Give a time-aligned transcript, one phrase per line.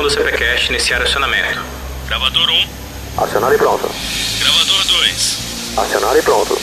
[0.00, 1.60] aviação do CPCast iniciar acionamento.
[2.06, 3.22] Gravador 1.
[3.22, 3.90] Acionado e pronto.
[4.38, 5.38] Gravador 2.
[5.76, 6.58] Acionado e pronto.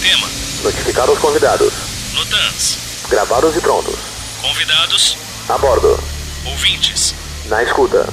[0.00, 0.28] Tema.
[0.62, 1.72] Notificar os convidados.
[2.14, 2.78] Notans.
[3.08, 3.96] Gravados e prontos.
[4.40, 5.16] Convidados.
[5.48, 5.98] A bordo.
[6.46, 7.14] Ouvintes.
[7.46, 8.08] Na escuta.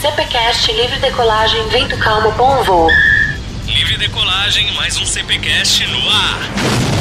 [0.00, 2.88] CPCast livre decolagem, vento calmo, bom voo.
[3.66, 6.97] Livre decolagem, mais um CPCast no ar.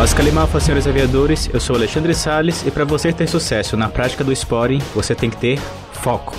[0.00, 4.24] Oscar Limalfa, senhores aviadores, eu sou Alexandre Salles e para você ter sucesso na prática
[4.24, 5.60] do spotting, você tem que ter
[5.92, 6.34] foco.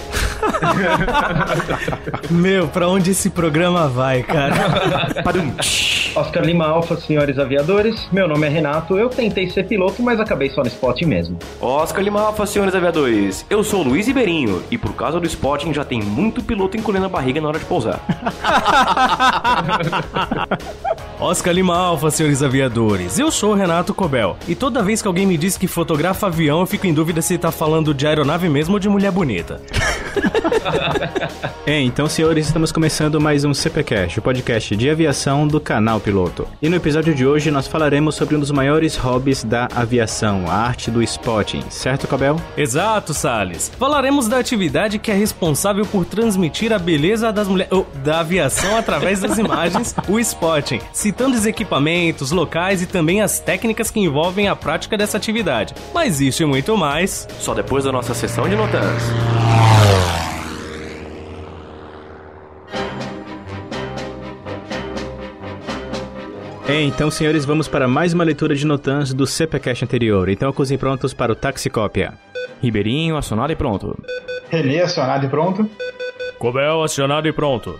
[2.31, 4.55] Meu, pra onde esse programa vai, cara?
[6.13, 8.07] Oscar Lima Alfa, senhores aviadores.
[8.11, 8.97] Meu nome é Renato.
[8.97, 11.39] Eu tentei ser piloto, mas acabei só no spot mesmo.
[11.61, 13.45] Oscar Lima Alfa, senhores aviadores.
[13.49, 17.09] Eu sou Luiz Ribeirinho e por causa do spotting já tem muito piloto encolhendo a
[17.09, 18.01] barriga na hora de pousar.
[21.17, 23.17] Oscar Lima Alfa, senhores aviadores.
[23.17, 24.35] Eu sou o Renato Cobel.
[24.49, 27.37] E toda vez que alguém me diz que fotografa avião, eu fico em dúvida se
[27.37, 29.61] tá falando de aeronave mesmo ou de mulher bonita.
[31.65, 36.47] É, então, senhores, estamos começando mais um CPCast, o podcast de aviação do canal Piloto.
[36.61, 40.53] E no episódio de hoje nós falaremos sobre um dos maiores hobbies da aviação, a
[40.53, 42.35] arte do spotting, certo, Cabel?
[42.57, 43.71] Exato, Salles.
[43.79, 48.75] Falaremos da atividade que é responsável por transmitir a beleza das mulheres, oh, da aviação
[48.77, 54.47] através das imagens, o spotting, citando os equipamentos, locais e também as técnicas que envolvem
[54.47, 55.73] a prática dessa atividade.
[55.93, 57.27] Mas isso e muito mais.
[57.39, 59.03] Só depois da nossa sessão de notans.
[66.79, 70.29] Então, senhores, vamos para mais uma leitura de notans do CPCast anterior.
[70.29, 72.13] Então, acusem prontos para o Taxicópia.
[72.61, 73.97] Ribeirinho, acionado e pronto.
[74.49, 75.69] Renê acionado e pronto.
[76.37, 77.79] Cobel acionado e pronto.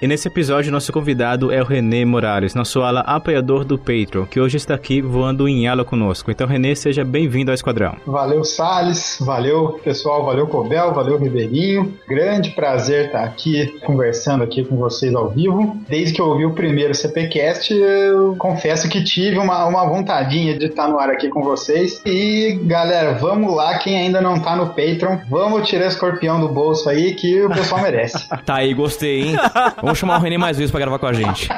[0.00, 4.38] E nesse episódio, nosso convidado é o René Morales, nosso ala apoiador do Patreon, que
[4.38, 6.30] hoje está aqui voando em ala conosco.
[6.30, 7.96] Então, René, seja bem-vindo ao esquadrão.
[8.04, 9.16] Valeu, Salles.
[9.22, 10.22] Valeu, pessoal.
[10.26, 10.92] Valeu, Cobel.
[10.92, 11.94] Valeu, Ribeirinho.
[12.06, 15.78] Grande prazer estar aqui conversando aqui com vocês ao vivo.
[15.88, 20.66] Desde que eu ouvi o primeiro CPCast, eu confesso que tive uma, uma vontadinha de
[20.66, 22.02] estar no ar aqui com vocês.
[22.04, 23.78] E, galera, vamos lá.
[23.78, 27.80] Quem ainda não tá no Patreon, vamos tirar escorpião do bolso aí que o pessoal
[27.80, 28.26] merece.
[28.44, 29.36] Tá aí, gostei, hein?
[29.86, 31.48] Vamos chamar o René mais vezes pra gravar com a gente.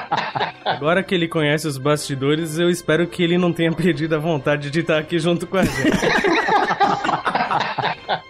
[0.62, 4.70] Agora que ele conhece os bastidores, eu espero que ele não tenha perdido a vontade
[4.70, 5.96] de estar aqui junto com a gente.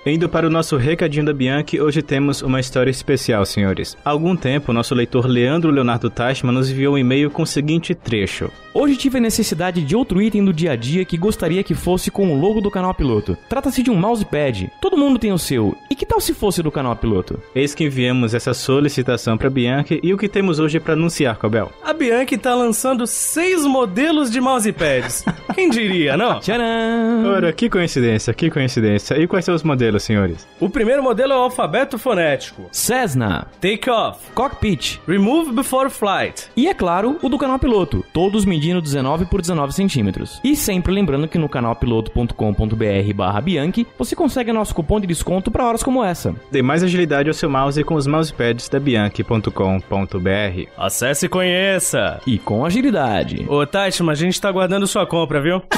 [0.05, 3.97] Indo para o nosso recadinho da Bianchi, hoje temos uma história especial, senhores.
[4.05, 7.95] Há algum tempo, nosso leitor Leandro Leonardo Tashman nos enviou um e-mail com o seguinte
[7.95, 8.51] trecho.
[8.73, 12.11] Hoje tive a necessidade de outro item do dia a dia que gostaria que fosse
[12.11, 13.37] com o logo do canal Piloto.
[13.49, 14.71] Trata-se de um mousepad.
[14.81, 15.77] Todo mundo tem o seu.
[15.91, 17.41] E que tal se fosse do canal Piloto?
[17.55, 21.73] Eis que enviamos essa solicitação para Bianchi e o que temos hoje para anunciar, Cobel?
[21.83, 25.25] A Bianchi tá lançando seis modelos de mousepads.
[25.55, 26.39] Quem diria, não?
[26.39, 27.25] Tcharam!
[27.27, 29.08] Ora, que coincidência, que coincidência.
[29.17, 30.47] E quais são os modelos, senhores?
[30.61, 32.67] O primeiro modelo é o alfabeto fonético.
[32.73, 34.21] Cessna, Take off.
[34.35, 36.49] Cockpit Remove before flight.
[36.57, 40.41] e, é claro, o do canal Piloto, todos medindo 19 por 19 centímetros.
[40.43, 45.65] E sempre lembrando que no canalpiloto.com.br barra Bianchi você consegue nosso cupom de desconto para
[45.67, 46.35] horas como essa.
[46.51, 50.69] Dê mais agilidade ao seu mouse com os mousepads da Bianchi.com.br.
[50.77, 52.21] Acesse e conheça.
[52.27, 53.45] E com agilidade.
[53.49, 55.63] Ô, Tati, mas a gente tá aguardando sua compra, viu?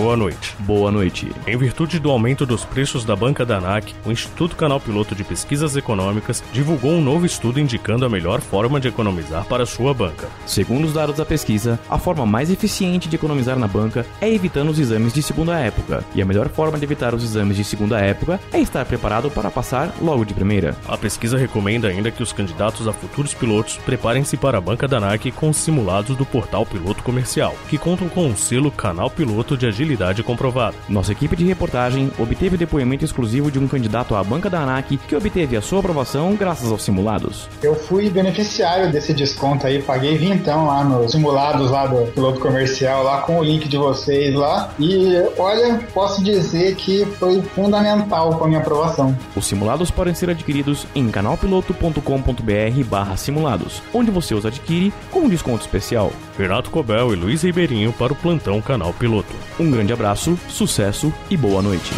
[0.00, 0.56] Boa noite.
[0.60, 1.30] Boa noite.
[1.46, 5.22] Em virtude do aumento dos preços da banca da ANAC, o Instituto Canal Piloto de
[5.22, 10.26] Pesquisas Econômicas divulgou um novo estudo indicando a melhor forma de economizar para sua banca.
[10.46, 14.70] Segundo os dados da pesquisa, a forma mais eficiente de economizar na banca é evitando
[14.70, 16.02] os exames de segunda época.
[16.14, 19.50] E a melhor forma de evitar os exames de segunda época é estar preparado para
[19.50, 20.74] passar logo de primeira.
[20.88, 24.96] A pesquisa recomenda ainda que os candidatos a futuros pilotos preparem-se para a banca da
[24.96, 29.58] ANAC com os simulados do portal Piloto Comercial, que contam com o selo Canal Piloto
[29.58, 29.89] de Agilidade
[30.22, 30.76] comprovado.
[30.88, 34.96] Nossa equipe de reportagem obteve o depoimento exclusivo de um candidato à banca da ANAC
[34.96, 37.48] que obteve a sua aprovação graças aos simulados.
[37.62, 43.02] Eu fui beneficiário desse desconto aí, paguei vintão lá nos simulados lá do piloto comercial,
[43.02, 44.72] lá com o link de vocês lá.
[44.78, 49.16] E olha, posso dizer que foi fundamental com a minha aprovação.
[49.34, 55.28] Os simulados podem ser adquiridos em canalpiloto.com.br barra simulados, onde você os adquire com um
[55.28, 56.12] desconto especial.
[56.38, 59.34] Renato Cobel e Luiz Ribeirinho para o plantão Canal Piloto.
[59.58, 61.90] Um grande abraço, sucesso e boa noite.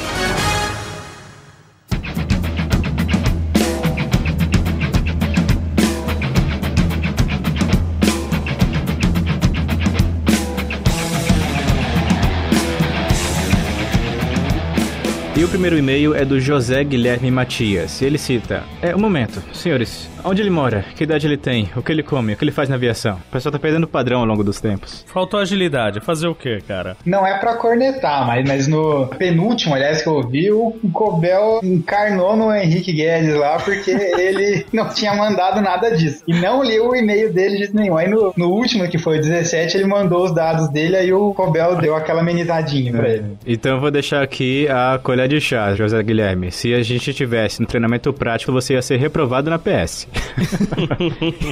[15.42, 18.00] E o primeiro e-mail é do José Guilherme Matias.
[18.00, 20.08] E ele cita: É, um momento, senhores.
[20.24, 20.84] Onde ele mora?
[20.94, 21.68] Que idade ele tem?
[21.74, 22.32] O que ele come?
[22.32, 23.16] O que ele faz na aviação?
[23.16, 25.04] O pessoal tá perdendo padrão ao longo dos tempos.
[25.08, 26.00] Faltou agilidade.
[26.00, 26.96] Fazer o quê, cara?
[27.04, 32.36] Não é pra cornetar, mas, mas no penúltimo, aliás, que eu ouvi, o Cobel encarnou
[32.36, 36.22] no Henrique Guedes lá porque ele não tinha mandado nada disso.
[36.28, 37.96] E não leu o e-mail dele de nenhum.
[37.96, 41.34] Aí no, no último, que foi o 17, ele mandou os dados dele, aí o
[41.34, 43.24] Cobel deu aquela amenizadinha pra ele.
[43.44, 46.52] Então eu vou deixar aqui a colher de chá, José Guilherme.
[46.52, 50.06] Se a gente tivesse no treinamento prático, você ia ser reprovado na PS.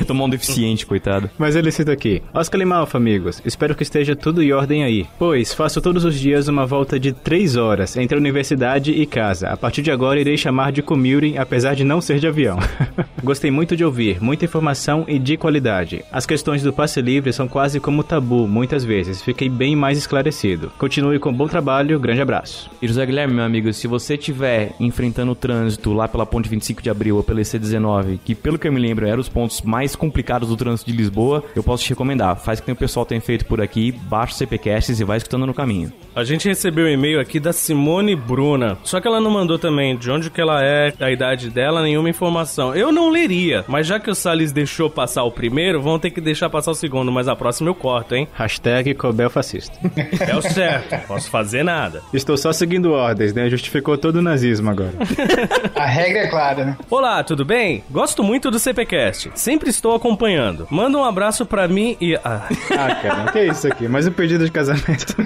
[0.06, 1.30] Tomar um deficiente, coitado.
[1.38, 3.40] Mas ele cita aqui: Oscar Limalfa, amigos.
[3.42, 5.06] Espero que esteja tudo em ordem aí.
[5.18, 9.48] Pois faço todos os dias uma volta de 3 horas entre a universidade e casa.
[9.48, 12.58] A partir de agora irei chamar de commuting, apesar de não ser de avião.
[13.24, 16.04] Gostei muito de ouvir, muita informação e de qualidade.
[16.12, 19.22] As questões do passe livre são quase como tabu, muitas vezes.
[19.22, 20.70] Fiquei bem mais esclarecido.
[20.76, 22.70] Continue com bom trabalho, grande abraço.
[22.82, 26.82] E José Guilherme, meu amigo, se você estiver enfrentando o trânsito lá pela ponte 25
[26.82, 29.96] de abril ou pela EC19, que pelo que eu me lembro eram os pontos mais
[29.96, 32.36] complicados do trânsito de Lisboa, eu posso te recomendar.
[32.36, 35.46] Faz o que o pessoal tem feito por aqui, baixa o CPcasts e vai escutando
[35.46, 35.92] no caminho.
[36.14, 38.78] A gente recebeu um e-mail aqui da Simone Bruna.
[38.82, 42.10] Só que ela não mandou também de onde que ela é, a idade dela, nenhuma
[42.10, 42.74] informação.
[42.74, 46.20] Eu não leria, mas já que o Salles deixou passar o primeiro, vão ter que
[46.20, 48.28] deixar passar o segundo, mas a próxima eu corto, hein?
[48.34, 49.78] Hashtag Cobel fascista.
[50.20, 52.02] É o certo, posso fazer nada.
[52.12, 53.48] Estou só seguindo ordens, né?
[53.60, 54.92] Justificou todo o nazismo agora.
[55.76, 56.76] A regra é clara, né?
[56.88, 57.84] Olá, tudo bem?
[57.90, 59.30] Gosto muito do CPcast.
[59.34, 60.66] Sempre estou acompanhando.
[60.70, 62.16] Manda um abraço pra mim e.
[62.24, 63.86] Ah, Ah, cara, que isso aqui?
[63.86, 65.14] Mais um pedido de casamento.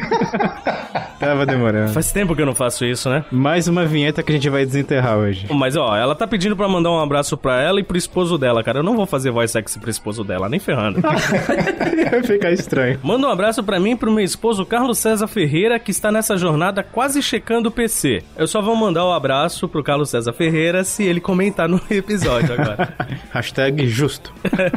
[1.21, 1.93] Tava demorando.
[1.93, 3.25] faz tempo que eu não faço isso, né?
[3.31, 5.47] Mais uma vinheta que a gente vai desenterrar hoje.
[5.51, 8.63] Mas ó, ela tá pedindo pra mandar um abraço pra ela e pro esposo dela,
[8.65, 8.81] cara.
[8.81, 11.01] Eu não vou fazer voz sexy pro esposo dela, nem ferrando.
[12.11, 12.99] Vai ficar estranho.
[13.03, 16.37] Manda um abraço pra mim e pro meu esposo Carlos César Ferreira, que está nessa
[16.37, 18.23] jornada quase checando o PC.
[18.37, 21.81] Eu só vou mandar o um abraço pro Carlos César Ferreira se ele comentar no
[21.91, 22.95] episódio agora.
[23.33, 24.33] Hashtag justo.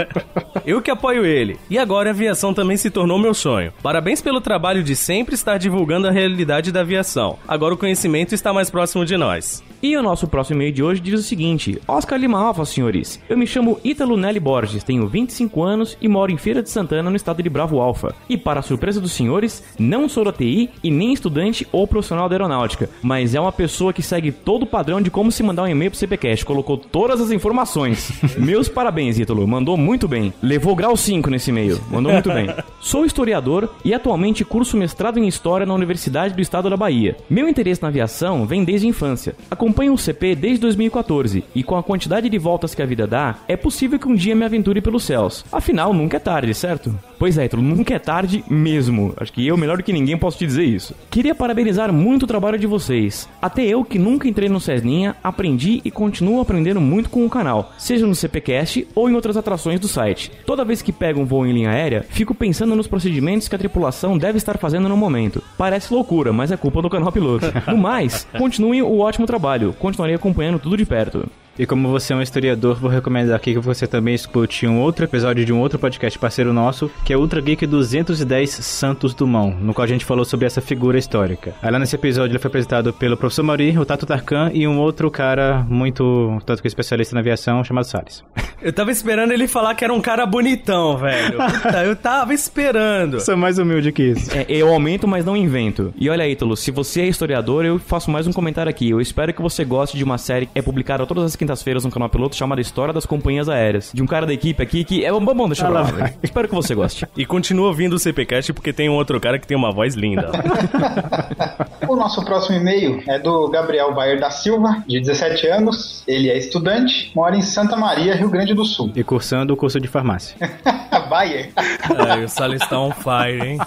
[0.65, 1.57] Eu que apoio ele.
[1.69, 3.71] E agora a aviação também se tornou meu sonho.
[3.81, 7.39] Parabéns pelo trabalho de sempre estar divulgando a realidade da aviação.
[7.47, 9.63] Agora o conhecimento está mais próximo de nós.
[9.81, 13.21] E o nosso próximo e-mail de hoje diz o seguinte: Oscar Lima Alfa, senhores.
[13.29, 17.09] Eu me chamo Ítalo Nelly Borges, tenho 25 anos e moro em Feira de Santana,
[17.11, 18.13] no estado de Bravo Alfa.
[18.27, 22.27] E para a surpresa dos senhores, não sou da TI e nem estudante ou profissional
[22.27, 25.63] da aeronáutica, mas é uma pessoa que segue todo o padrão de como se mandar
[25.63, 28.12] um e-mail pro CPCast, colocou todas as informações.
[28.38, 30.34] Meus parabéns, Ítalo, mandou muito bem.
[30.42, 32.48] Levou grau 5 nesse e-mail, mandou muito bem.
[32.81, 37.16] Sou historiador e atualmente curso mestrado em História na Universidade do Estado da Bahia.
[37.30, 39.36] Meu interesse na aviação vem desde a infância.
[39.50, 43.36] Acompanho o CP desde 2014 e com a quantidade de voltas que a vida dá,
[43.48, 45.45] é possível que um dia me aventure pelos céus.
[45.51, 46.98] Afinal, nunca é tarde, certo?
[47.19, 49.13] Pois é, Ítalo, nunca é tarde mesmo.
[49.18, 50.95] Acho que eu, melhor do que ninguém, posso te dizer isso.
[51.10, 53.16] Queria parabenizar muito o trabalho de vocês.
[53.41, 57.71] Até eu, que nunca entrei no Cessninha, aprendi e continuo aprendendo muito com o canal,
[57.77, 60.31] seja no CPcast ou em outras atrações do site.
[60.45, 63.59] Toda vez que pego um voo em linha aérea, fico pensando nos procedimentos que a
[63.59, 65.41] tripulação deve estar fazendo no momento.
[65.57, 67.47] Parece loucura, mas é culpa do canal piloto.
[67.67, 69.73] No mais, continuem o ótimo trabalho.
[69.77, 71.29] Continuarei acompanhando tudo de perto.
[71.59, 75.06] E como você é um historiador, vou recomendar aqui que você também escute um outro
[75.06, 79.74] episódio de um outro podcast parceiro nosso, que é Ultra Geek 210 Santos Dumont, no
[79.74, 81.56] qual a gente falou sobre essa figura histórica.
[81.59, 84.77] Aí lá nesse episódio ele foi apresentado pelo professor Mauri, o Tato Tarkan e um
[84.77, 88.24] outro cara muito, tanto que especialista na aviação, chamado Salles.
[88.60, 91.38] Eu tava esperando ele falar que era um cara bonitão, velho.
[91.62, 93.22] Puta, eu tava esperando.
[93.22, 94.31] Sou mais humilde que isso.
[94.36, 95.93] É, eu aumento, mas não invento.
[95.96, 98.89] E olha, Ítalo, se você é historiador, eu faço mais um comentário aqui.
[98.89, 101.92] Eu espero que você goste de uma série que é publicada todas as quintas-feiras no
[101.92, 103.92] canal Piloto chamada História das Companhias Aéreas.
[103.94, 106.12] De um cara da equipe aqui que é bom, bom deixa pra lá.
[106.22, 107.08] Espero que você goste.
[107.16, 110.32] E continua ouvindo o CPcast porque tem um outro cara que tem uma voz linda.
[111.88, 116.04] O nosso próximo e-mail é do Gabriel Bayer da Silva, de 17 anos.
[116.06, 118.92] Ele é estudante, mora em Santa Maria, Rio Grande do Sul.
[118.94, 120.36] E cursando o curso de farmácia.
[121.10, 121.51] Bayer.
[121.56, 123.60] Ai, o Salles tá on fire, hein?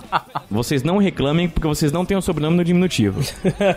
[0.50, 3.22] Vocês não reclamem porque vocês não têm o sobrenome no diminutivo.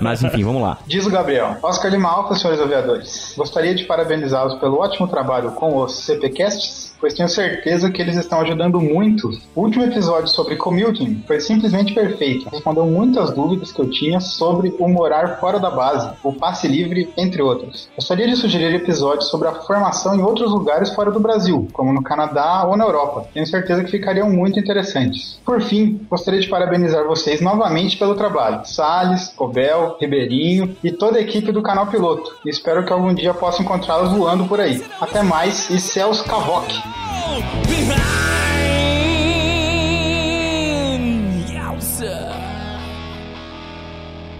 [0.02, 0.80] Mas enfim, vamos lá.
[0.86, 1.58] Diz o Gabriel.
[1.64, 3.34] Oscar Lima Alfa, senhores aviadores.
[3.38, 8.40] Gostaria de parabenizá-los pelo ótimo trabalho com os CPcasts, pois tenho certeza que eles estão
[8.40, 9.30] ajudando muito.
[9.54, 12.48] O último episódio sobre commuting foi simplesmente perfeito.
[12.50, 17.12] Respondeu muitas dúvidas que eu tinha sobre o morar fora da base, o passe livre,
[17.18, 17.90] entre outros.
[17.94, 22.02] Gostaria de sugerir episódios sobre a formação em outros lugares fora do Brasil, como no
[22.02, 23.28] Canadá ou na Europa.
[23.34, 25.42] Tenho certeza que ficariam muito interessantes.
[25.44, 28.62] Por fim, gostaria de parabenizar vocês novamente pelo trabalho.
[28.64, 32.34] Salles, Cobel, Ribeirinho e toda a equipe do canal Piloto.
[32.46, 34.82] Espero que algum dia possa encontrá-los voando por aí.
[35.02, 36.93] Até mais e céus Cavoc!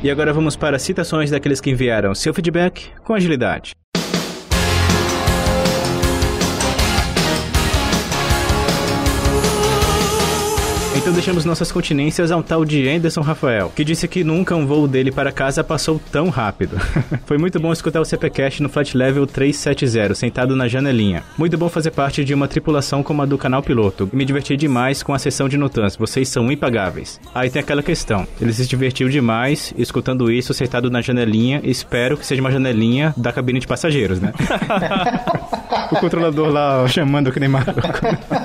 [0.04, 3.74] E agora vamos para citações daqueles que enviaram seu feedback com agilidade.
[10.96, 14.66] Então deixamos nossas continências a um tal de Anderson Rafael, que disse que nunca um
[14.66, 16.78] voo dele para casa passou tão rápido.
[17.26, 21.24] Foi muito bom escutar o CPCast no Flight Level 370, sentado na janelinha.
[21.38, 24.08] Muito bom fazer parte de uma tripulação como a do canal piloto.
[24.14, 27.20] Me diverti demais com a sessão de Nutans, vocês são impagáveis.
[27.34, 32.26] Aí tem aquela questão, ele se divertiu demais escutando isso sentado na janelinha, espero que
[32.26, 34.32] seja uma janelinha da cabine de passageiros, né?
[35.92, 37.82] o controlador lá chamando que nem maluco.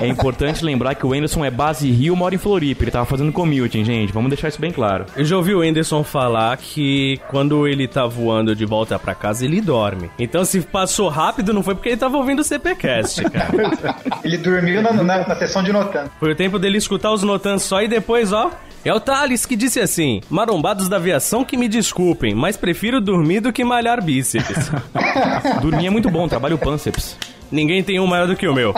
[0.01, 2.83] É importante lembrar que o Anderson é base Rio, mora em Floripa.
[2.83, 4.13] Ele tava fazendo commuting, gente.
[4.13, 5.05] Vamos deixar isso bem claro.
[5.15, 9.45] Eu já ouvi o Anderson falar que quando ele tá voando de volta pra casa,
[9.45, 10.09] ele dorme.
[10.17, 13.97] Então, se passou rápido, não foi porque ele tava ouvindo o CPCast, cara.
[14.23, 16.05] Ele dormiu na, na, na sessão de Notan.
[16.19, 18.51] Foi o tempo dele escutar os Notans só e depois, ó.
[18.83, 23.41] É o Thales que disse assim: Marombados da aviação que me desculpem, mas prefiro dormir
[23.41, 24.71] do que malhar bíceps.
[25.61, 27.17] Dormir é muito bom, trabalho pânceps.
[27.51, 28.73] Ninguém tem um maior do que o meu.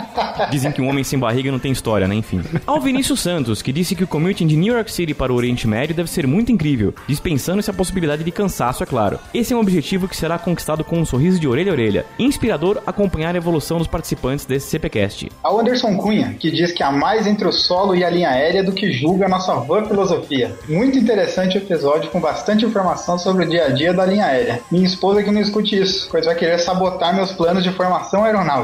[0.50, 2.14] Dizem que um homem sem barriga não tem história, né?
[2.14, 2.42] Enfim.
[2.66, 5.66] Ao Vinícius Santos, que disse que o commuting de New York City para o Oriente
[5.66, 9.18] Médio deve ser muito incrível, dispensando-se a possibilidade de cansaço, é claro.
[9.34, 12.06] Esse é um objetivo que será conquistado com um sorriso de orelha a orelha.
[12.18, 15.30] Inspirador acompanhar a evolução dos participantes desse CPCast.
[15.42, 18.64] Ao Anderson Cunha, que diz que há mais entre o solo e a linha aérea
[18.64, 20.54] do que julga a nossa vã filosofia.
[20.68, 24.60] Muito interessante o episódio com bastante informação sobre o dia a dia da linha aérea.
[24.70, 28.61] Minha esposa que não escute isso, pois vai querer sabotar meus planos de formação aeronáutica.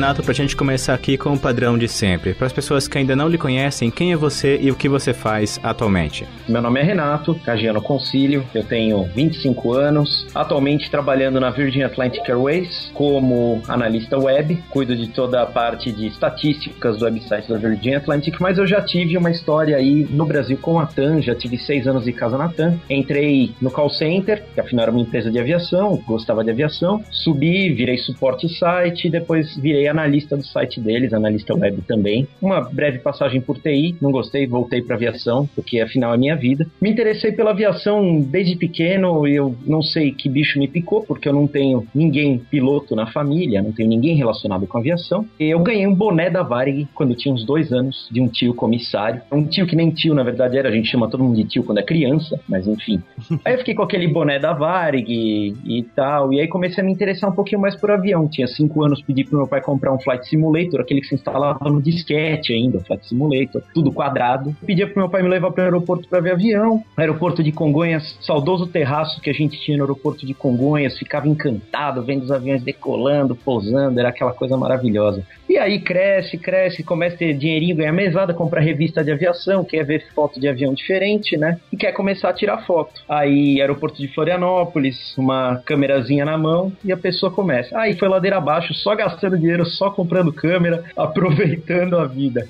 [0.06, 2.36] Renato, pra gente começar aqui com o padrão de sempre.
[2.36, 5.16] Para as pessoas que ainda não lhe conhecem, quem é você e o que você
[5.16, 6.28] faz atualmente?
[6.48, 12.22] Meu nome é Renato, Cagiano Concílio, eu tenho 25 anos, atualmente trabalhando na Virgin Atlantic
[12.30, 17.96] Airways como analista web, cuido de toda a parte de estatísticas do website da Virgin
[17.96, 21.58] Atlantic, mas eu já tive uma história aí no Brasil com a TAM, já tive
[21.58, 25.32] seis anos de casa na TAM, entrei no call center, que afinal era uma empresa
[25.32, 31.14] de aviação, gostava de aviação, subi, virei suporte site, depois virei analista do site deles,
[31.14, 32.28] analista web também.
[32.42, 36.68] Uma breve passagem por TI, não gostei, voltei para aviação, porque afinal é minha vida.
[36.82, 41.34] Me interessei pela aviação desde pequeno, eu não sei que bicho me picou, porque eu
[41.34, 45.26] não tenho ninguém piloto na família, não tenho ninguém relacionado com aviação.
[45.40, 48.28] E eu ganhei um boné da Varig quando eu tinha uns dois anos, de um
[48.28, 49.22] tio comissário.
[49.32, 51.64] Um tio que nem tio, na verdade, era, a gente chama todo mundo de tio
[51.64, 53.02] quando é criança, mas enfim.
[53.46, 56.86] Aí eu fiquei com aquele boné da Varig e, e tal, e aí comecei a
[56.86, 58.28] me interessar um pouquinho mais por avião.
[58.28, 61.70] Tinha cinco anos, pedi pro meu pai comprar um Flight Simulator, aquele que se instalava
[61.70, 64.56] no disquete ainda, Flight Simulator, tudo quadrado.
[64.66, 66.84] Pedia pro meu pai me levar pro aeroporto para ver avião.
[66.98, 72.04] Aeroporto de Congonhas, saudoso terraço que a gente tinha no aeroporto de Congonhas, ficava encantado
[72.04, 75.24] vendo os aviões decolando, pousando, era aquela coisa maravilhosa.
[75.56, 79.86] E aí cresce, cresce, começa a ter dinheirinho, ganha mesada, compra revista de aviação, quer
[79.86, 81.58] ver foto de avião diferente, né?
[81.72, 82.92] E quer começar a tirar foto.
[83.08, 87.80] Aí, aeroporto de Florianópolis, uma câmerazinha na mão, e a pessoa começa.
[87.80, 92.46] Aí foi ladeira abaixo, só gastando dinheiro, só comprando câmera, aproveitando a vida.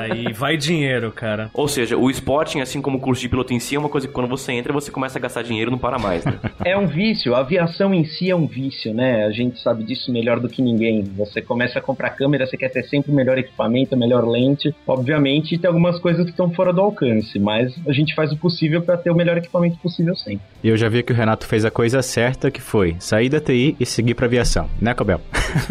[0.00, 1.50] Aí vai dinheiro, cara.
[1.52, 4.08] Ou seja, o spotting, assim como o curso de piloto em si, é uma coisa
[4.08, 6.38] que quando você entra, você começa a gastar dinheiro e não para mais, né?
[6.64, 9.26] É um vício, a aviação em si é um vício, né?
[9.26, 11.04] A gente sabe disso melhor do que ninguém.
[11.16, 14.74] Você começa a comprar câmera, você quer ter sempre o melhor equipamento, a melhor lente.
[14.86, 18.82] Obviamente, tem algumas coisas que estão fora do alcance, mas a gente faz o possível
[18.82, 20.40] para ter o melhor equipamento possível sempre.
[20.62, 23.40] E eu já vi que o Renato fez a coisa certa, que foi sair da
[23.40, 25.20] TI e seguir pra aviação, né, Cobel?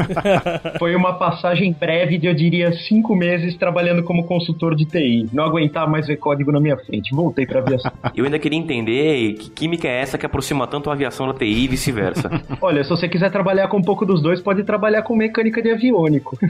[0.80, 5.28] Foi uma passagem breve de, eu diria, cinco meses trabalhando como consultor de TI.
[5.34, 7.16] Não aguentar mais ver código na minha frente.
[7.16, 7.92] Voltei pra aviação.
[8.16, 11.66] Eu ainda queria entender que química é essa que aproxima tanto a aviação da TI
[11.66, 12.30] e vice-versa.
[12.62, 15.72] Olha, se você quiser trabalhar com um pouco dos dois, pode trabalhar com mecânica de
[15.72, 16.38] aviônico.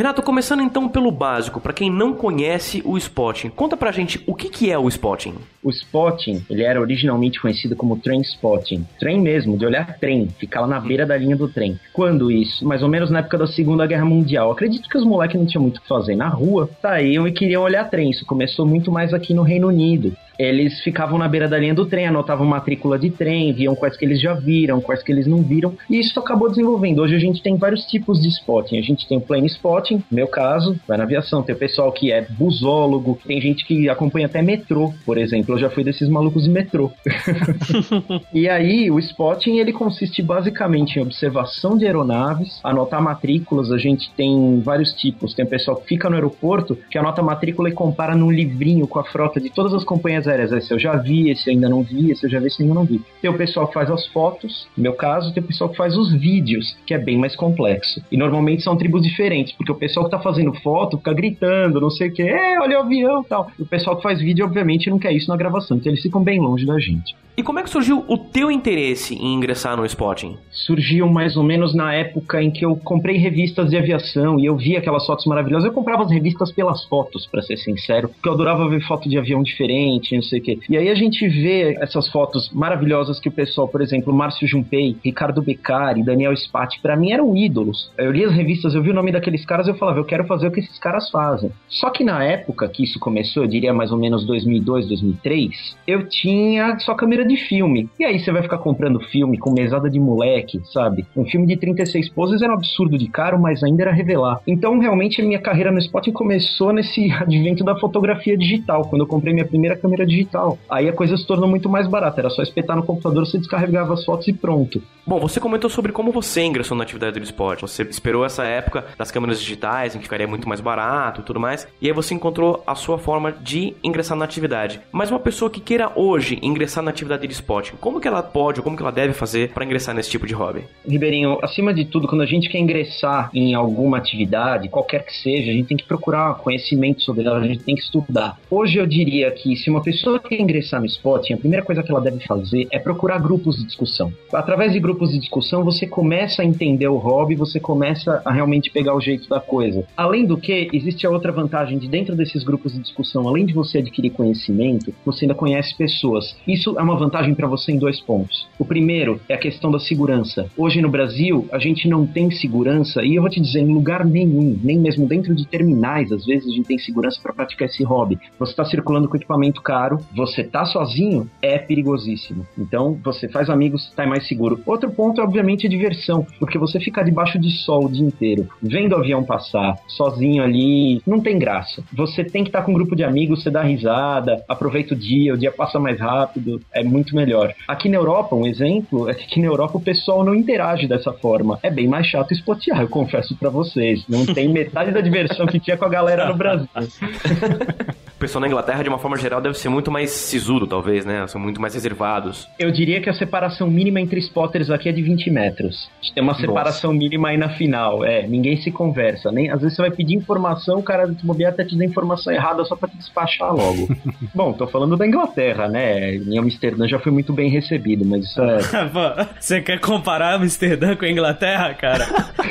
[0.00, 4.34] Renato, começando então pelo básico, para quem não conhece o spotting, conta pra gente o
[4.34, 5.34] que, que é o spotting.
[5.62, 8.86] O spotting, ele era originalmente conhecido como train spotting.
[8.98, 11.78] Trem mesmo, de olhar trem, ficar lá na beira da linha do trem.
[11.92, 12.66] Quando isso?
[12.66, 14.50] Mais ou menos na época da Segunda Guerra Mundial.
[14.50, 17.62] Acredito que os moleques não tinham muito o que fazer na rua, saíam e queriam
[17.62, 18.08] olhar trem.
[18.08, 21.84] Isso começou muito mais aqui no Reino Unido eles ficavam na beira da linha do
[21.84, 25.42] trem, anotavam matrícula de trem, viam quais que eles já viram, quais que eles não
[25.42, 27.00] viram, e isso acabou desenvolvendo.
[27.00, 28.78] Hoje a gente tem vários tipos de spotting.
[28.78, 31.42] A gente tem o plane spotting, no meu caso, vai na aviação.
[31.42, 35.54] Tem o pessoal que é busólogo, tem gente que acompanha até metrô, por exemplo.
[35.54, 36.90] Eu já fui desses malucos de metrô.
[38.32, 43.70] e aí, o spotting, ele consiste basicamente em observação de aeronaves, anotar matrículas.
[43.70, 45.34] A gente tem vários tipos.
[45.34, 48.98] Tem o pessoal que fica no aeroporto, que anota matrícula e compara num livrinho com
[48.98, 50.52] a frota de todas as companhias aéreas.
[50.52, 52.66] Esse eu já vi, esse eu ainda não vi, esse eu já vi, esse eu
[52.66, 53.00] ainda não vi.
[53.20, 55.96] Tem o pessoal que faz as fotos, no meu caso, tem o pessoal que faz
[55.96, 58.02] os vídeos, que é bem mais complexo.
[58.10, 61.90] E normalmente são tribos diferentes, porque o pessoal que tá fazendo foto fica gritando, não
[61.90, 63.50] sei o que, é, olha o avião e tal.
[63.58, 66.22] E o pessoal que faz vídeo, obviamente, não quer isso na gravação, então eles ficam
[66.22, 67.14] bem longe da gente.
[67.40, 70.36] E como é que surgiu o teu interesse em ingressar no spotting?
[70.50, 74.56] Surgiu mais ou menos na época em que eu comprei revistas de aviação e eu
[74.56, 75.66] via aquelas fotos maravilhosas.
[75.66, 79.16] Eu comprava as revistas pelas fotos, para ser sincero, porque eu adorava ver foto de
[79.16, 80.58] avião diferente, não sei o quê.
[80.68, 84.96] E aí a gente vê essas fotos maravilhosas que o pessoal, por exemplo, Márcio Junpei,
[85.04, 87.90] Ricardo Beccari, Daniel Spatti, para mim eram ídolos.
[87.96, 90.46] Eu li as revistas, eu vi o nome daqueles caras, eu falava, eu quero fazer
[90.46, 91.50] o que esses caras fazem.
[91.68, 96.08] Só que na época que isso começou, eu diria mais ou menos 2002, 2003, eu
[96.08, 97.88] tinha só câmera de filme.
[97.98, 101.06] E aí você vai ficar comprando filme com mesada de moleque, sabe?
[101.16, 104.40] Um filme de 36 poses era um absurdo de caro, mas ainda era revelar.
[104.46, 109.06] Então, realmente, a minha carreira no spot começou nesse advento da fotografia digital, quando eu
[109.06, 110.58] comprei minha primeira câmera digital.
[110.68, 113.94] Aí a coisa se tornou muito mais barata, era só espetar no computador, você descarregava
[113.94, 114.82] as fotos e pronto.
[115.06, 117.62] Bom, você comentou sobre como você ingressou na atividade do esporte.
[117.62, 121.40] Você esperou essa época das câmeras digitais, em que ficaria muito mais barato e tudo
[121.40, 124.80] mais, e aí você encontrou a sua forma de ingressar na atividade.
[124.92, 128.60] Mas uma pessoa que queira hoje ingressar na atividade de spotting, como que ela pode
[128.60, 130.64] ou como que ela deve fazer para ingressar nesse tipo de hobby?
[130.86, 135.50] Ribeirinho, acima de tudo, quando a gente quer ingressar em alguma atividade, qualquer que seja,
[135.50, 138.38] a gente tem que procurar conhecimento sobre ela, a gente tem que estudar.
[138.50, 141.82] Hoje eu diria que se uma pessoa que quer ingressar no Spotting, a primeira coisa
[141.82, 144.12] que ela deve fazer é procurar grupos de discussão.
[144.32, 148.70] Através de grupos de discussão, você começa a entender o hobby, você começa a realmente
[148.70, 149.84] pegar o jeito da coisa.
[149.96, 153.52] Além do que, existe a outra vantagem de dentro desses grupos de discussão, além de
[153.52, 156.36] você adquirir conhecimento, você ainda conhece pessoas.
[156.46, 158.48] Isso é uma vantagem para você em dois pontos.
[158.58, 160.48] O primeiro é a questão da segurança.
[160.56, 164.04] Hoje no Brasil, a gente não tem segurança, e eu vou te dizer, em lugar
[164.04, 167.82] nenhum, nem mesmo dentro de terminais, às vezes a gente tem segurança para praticar esse
[167.82, 168.18] hobby.
[168.38, 169.79] Você está circulando com equipamento caro,
[170.14, 172.46] você tá sozinho, é perigosíssimo.
[172.58, 174.60] Então, você faz amigos, está mais seguro.
[174.66, 178.48] Outro ponto é, obviamente, a diversão, porque você ficar debaixo de sol o dia inteiro,
[178.62, 181.82] vendo o avião passar, sozinho ali, não tem graça.
[181.92, 184.96] Você tem que estar tá com um grupo de amigos, você dá risada, aproveita o
[184.96, 187.54] dia, o dia passa mais rápido, é muito melhor.
[187.66, 191.58] Aqui na Europa, um exemplo, é que na Europa o pessoal não interage dessa forma.
[191.62, 194.04] É bem mais chato espotear, eu confesso para vocês.
[194.08, 196.68] Não tem metade da diversão que tinha com a galera no Brasil.
[198.10, 201.26] O pessoal na Inglaterra, de uma forma geral, deve ser muito mais sisudo, talvez, né?
[201.26, 202.48] São muito mais reservados.
[202.58, 205.90] Eu diria que a separação mínima entre spotters aqui é de 20 metros.
[206.14, 207.04] Tem uma separação Nossa.
[207.04, 208.04] mínima aí na final.
[208.04, 209.30] É, ninguém se conversa.
[209.30, 212.32] Nem, às vezes você vai pedir informação, o cara de bobear até te dá informação
[212.32, 213.88] errada só pra te despachar logo.
[214.34, 216.14] Bom, tô falando da Inglaterra, né?
[216.14, 218.58] Em Amsterdã já fui muito bem recebido, mas isso é.
[219.38, 222.06] você quer comparar Amsterdã com a Inglaterra, cara?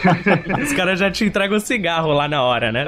[0.62, 2.86] Os caras já te entregam um cigarro lá na hora, né?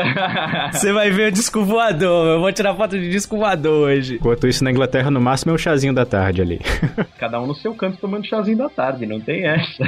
[0.72, 2.28] Você vai ver o disco voador.
[2.28, 4.20] Eu vou tirar foto de disco voador hoje.
[4.22, 6.62] Enquanto isso, na Inglaterra, no máximo é o chazinho da tarde ali.
[7.18, 9.84] Cada um no seu canto tomando chazinho da tarde, não tem essa.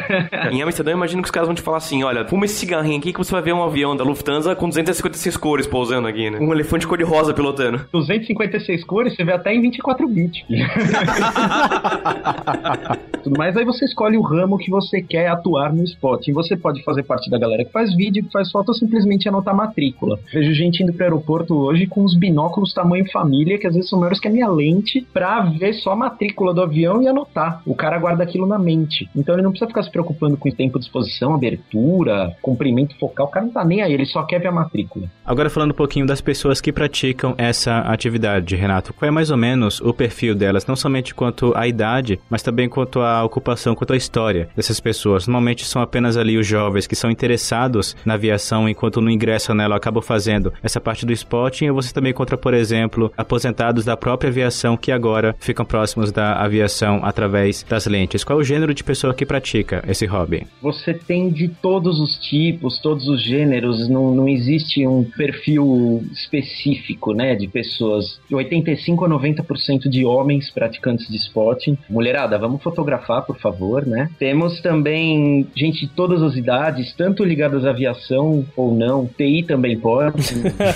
[0.51, 2.97] em Amsterdã, eu imagino que os caras vão te falar assim: olha, fuma esse cigarrinho
[2.97, 6.39] aqui que você vai ver um avião da Lufthansa com 256 cores pousando aqui, né?
[6.41, 7.81] Um elefante cor-de-rosa pilotando.
[7.91, 10.43] 256 cores, você vê até em 24 bits.
[13.23, 16.27] Tudo mais, aí você escolhe o ramo que você quer atuar no spot.
[16.27, 19.29] E você pode fazer parte da galera que faz vídeo, que faz foto, ou simplesmente
[19.29, 20.17] anotar matrícula.
[20.33, 23.99] Vejo gente indo pro aeroporto hoje com os binóculos tamanho família, que às vezes são
[23.99, 27.61] maiores que a minha lente, pra ver só a matrícula do avião e anotar.
[27.65, 29.09] O cara guarda aquilo na mente.
[29.13, 33.27] Então ele não precisa ficar se preocupando com o tempo de exposição, abertura, comprimento focal.
[33.27, 35.07] O cara não tá nem aí, ele só quer ver a matrícula.
[35.25, 39.37] Agora falando um pouquinho das pessoas que praticam essa atividade, Renato, qual é mais ou
[39.37, 43.93] menos o perfil delas, não somente quanto à idade, mas também quanto à ocupação, quanto
[43.93, 45.27] à história dessas pessoas?
[45.27, 49.75] Normalmente são apenas ali os jovens que são interessados na aviação, enquanto não ingressam nela,
[49.75, 54.12] acabam fazendo essa parte do spotting, ou você também encontra, por exemplo, aposentados da própria
[54.21, 58.23] aviação que agora ficam próximos da aviação através das lentes.
[58.23, 60.45] Qual é o gênero de pessoa que pratica esse hobby?
[60.61, 67.13] Você tem de todos os tipos, todos os gêneros, não, não existe um perfil específico,
[67.13, 68.19] né, de pessoas.
[68.27, 71.77] De 85 a 90% de homens praticantes de spotting.
[71.89, 74.09] Mulherada, vamos fotografar, por favor, né?
[74.19, 79.07] Temos também gente de todas as idades, tanto ligadas à aviação ou não.
[79.07, 80.23] TI também pode.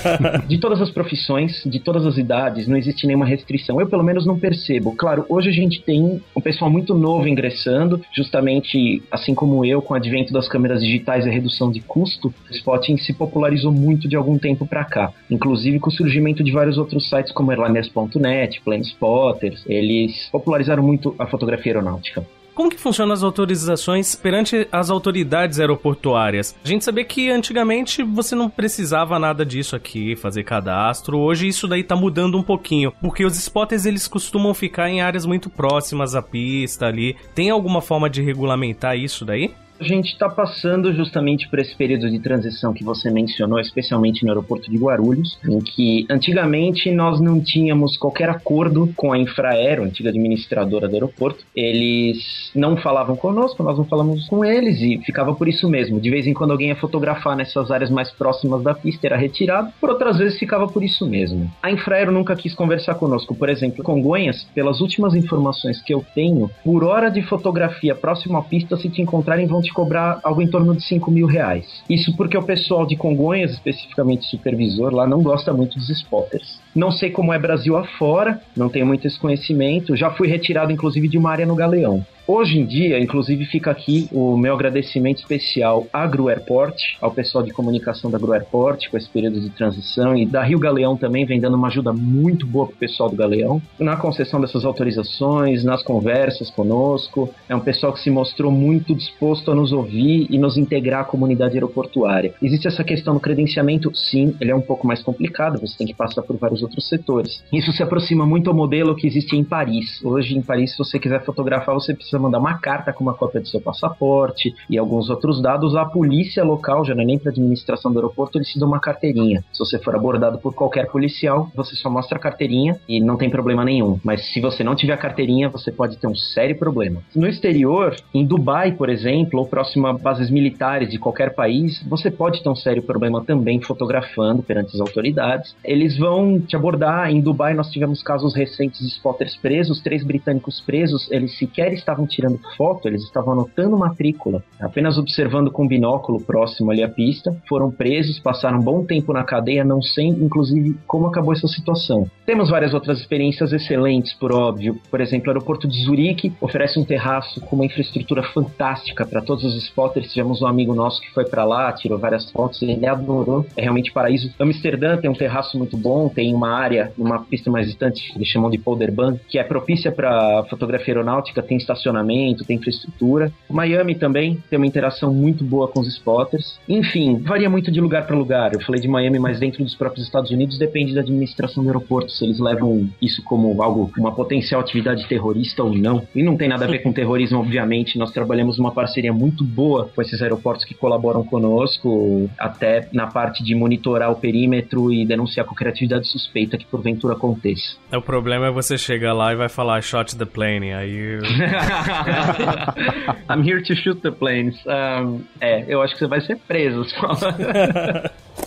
[0.48, 3.80] de todas as profissões, de todas as idades, não existe nenhuma restrição.
[3.80, 4.96] Eu, pelo menos, não percebo.
[4.96, 9.94] Claro, hoje a gente tem um pessoal muito novo ingressando, justamente assim como eu, com
[9.94, 14.08] o advento das câmeras digitais e a redução de custo, o Spotting se popularizou muito
[14.08, 15.12] de algum tempo para cá.
[15.30, 21.28] Inclusive com o surgimento de vários outros sites como airliners.net, Planespotters, eles popularizaram muito a
[21.28, 22.26] fotografia aeronáutica.
[22.58, 26.56] Como que funcionam as autorizações perante as autoridades aeroportuárias?
[26.66, 31.20] A gente sabia que antigamente você não precisava nada disso aqui, fazer cadastro.
[31.20, 35.24] Hoje isso daí tá mudando um pouquinho, porque os spotters eles costumam ficar em áreas
[35.24, 37.16] muito próximas à pista ali.
[37.36, 39.54] Tem alguma forma de regulamentar isso daí?
[39.80, 44.32] A gente está passando justamente por esse período de transição que você mencionou, especialmente no
[44.32, 50.10] aeroporto de Guarulhos, em que antigamente nós não tínhamos qualquer acordo com a Infraero, antiga
[50.10, 51.46] administradora do aeroporto.
[51.56, 56.00] Eles não falavam conosco, nós não falamos com eles e ficava por isso mesmo.
[56.00, 59.72] De vez em quando alguém ia fotografar nessas áreas mais próximas da pista era retirado,
[59.80, 61.52] por outras vezes ficava por isso mesmo.
[61.62, 63.36] A Infraero nunca quis conversar conosco.
[63.36, 68.42] Por exemplo, Congonhas, pelas últimas informações que eu tenho, por hora de fotografia próximo à
[68.42, 71.84] pista, se te encontrarem vão te cobrar algo em torno de 5 mil reais.
[71.90, 76.60] Isso porque o pessoal de Congonhas, especificamente supervisor lá, não gosta muito dos spotters.
[76.76, 79.96] Não sei como é Brasil afora, não tenho muito esse conhecimento.
[79.96, 82.06] Já fui retirado, inclusive, de uma área no Galeão.
[82.30, 87.42] Hoje em dia, inclusive, fica aqui o meu agradecimento especial à Gru Airport, ao pessoal
[87.42, 91.26] de comunicação da Gru Airport, com esse período de transição, e da Rio Galeão também,
[91.26, 95.82] vem dando uma ajuda muito boa pro pessoal do Galeão, na concessão dessas autorizações, nas
[95.82, 97.34] conversas conosco.
[97.48, 101.06] É um pessoal que se mostrou muito disposto a nos ouvir e nos integrar à
[101.06, 102.34] comunidade aeroportuária.
[102.42, 103.96] Existe essa questão do credenciamento?
[103.96, 107.42] Sim, ele é um pouco mais complicado, você tem que passar por vários outros setores.
[107.54, 110.04] Isso se aproxima muito ao modelo que existe em Paris.
[110.04, 113.14] Hoje, em Paris, se você quiser fotografar, você precisa precisa mandar uma carta com uma
[113.14, 115.76] cópia do seu passaporte e alguns outros dados.
[115.76, 118.80] A polícia local, já não é nem para administração do aeroporto, eles te dão uma
[118.80, 119.44] carteirinha.
[119.54, 123.30] Se você for abordado por qualquer policial, você só mostra a carteirinha e não tem
[123.30, 124.00] problema nenhum.
[124.04, 127.02] Mas se você não tiver a carteirinha, você pode ter um sério problema.
[127.16, 132.10] No exterior, em Dubai, por exemplo, ou próximo a bases militares de qualquer país, você
[132.10, 135.56] pode ter um sério problema também fotografando perante as autoridades.
[135.64, 137.10] Eles vão te abordar.
[137.12, 141.10] Em Dubai, nós tivemos casos recentes de spotters presos, três britânicos presos.
[141.12, 146.84] Eles sequer estavam tirando foto, eles estavam anotando matrícula, apenas observando com binóculo próximo ali
[146.84, 147.36] à pista.
[147.48, 152.10] Foram presos, passaram um bom tempo na cadeia, não sei, inclusive, como acabou essa situação.
[152.26, 154.80] Temos várias outras experiências excelentes, por óbvio.
[154.90, 159.44] Por exemplo, o aeroporto de Zurique oferece um terraço com uma infraestrutura fantástica para todos
[159.44, 160.12] os spotters.
[160.12, 163.46] Tivemos um amigo nosso que foi para lá, tirou várias fotos, ele adorou.
[163.56, 164.32] É realmente paraíso.
[164.40, 168.50] Amsterdã tem um terraço muito bom, tem uma área, uma pista mais distante, eles chamam
[168.50, 171.97] de Polderban, que é propícia para fotografia aeronáutica, tem estacionamento,
[172.46, 173.32] tem infraestrutura.
[173.50, 176.60] Miami também tem uma interação muito boa com os spotters.
[176.68, 178.54] Enfim, varia muito de lugar para lugar.
[178.54, 182.12] Eu falei de Miami, mas dentro dos próprios Estados Unidos depende da administração do aeroporto,
[182.12, 186.08] se eles levam isso como algo, uma potencial atividade terrorista ou não.
[186.16, 187.98] E não tem nada a ver com terrorismo, obviamente.
[187.98, 193.44] Nós trabalhamos uma parceria muito boa com esses aeroportos que colaboram conosco, até na parte
[193.44, 197.78] de monitorar o perímetro e denunciar qualquer atividade suspeita que porventura aconteça.
[197.92, 201.20] O problema é você chegar lá e vai falar shot the plane, aí.
[203.30, 204.56] I'm here to shoot the planes.
[204.66, 206.86] Um, é, eu acho que você vai ser preso.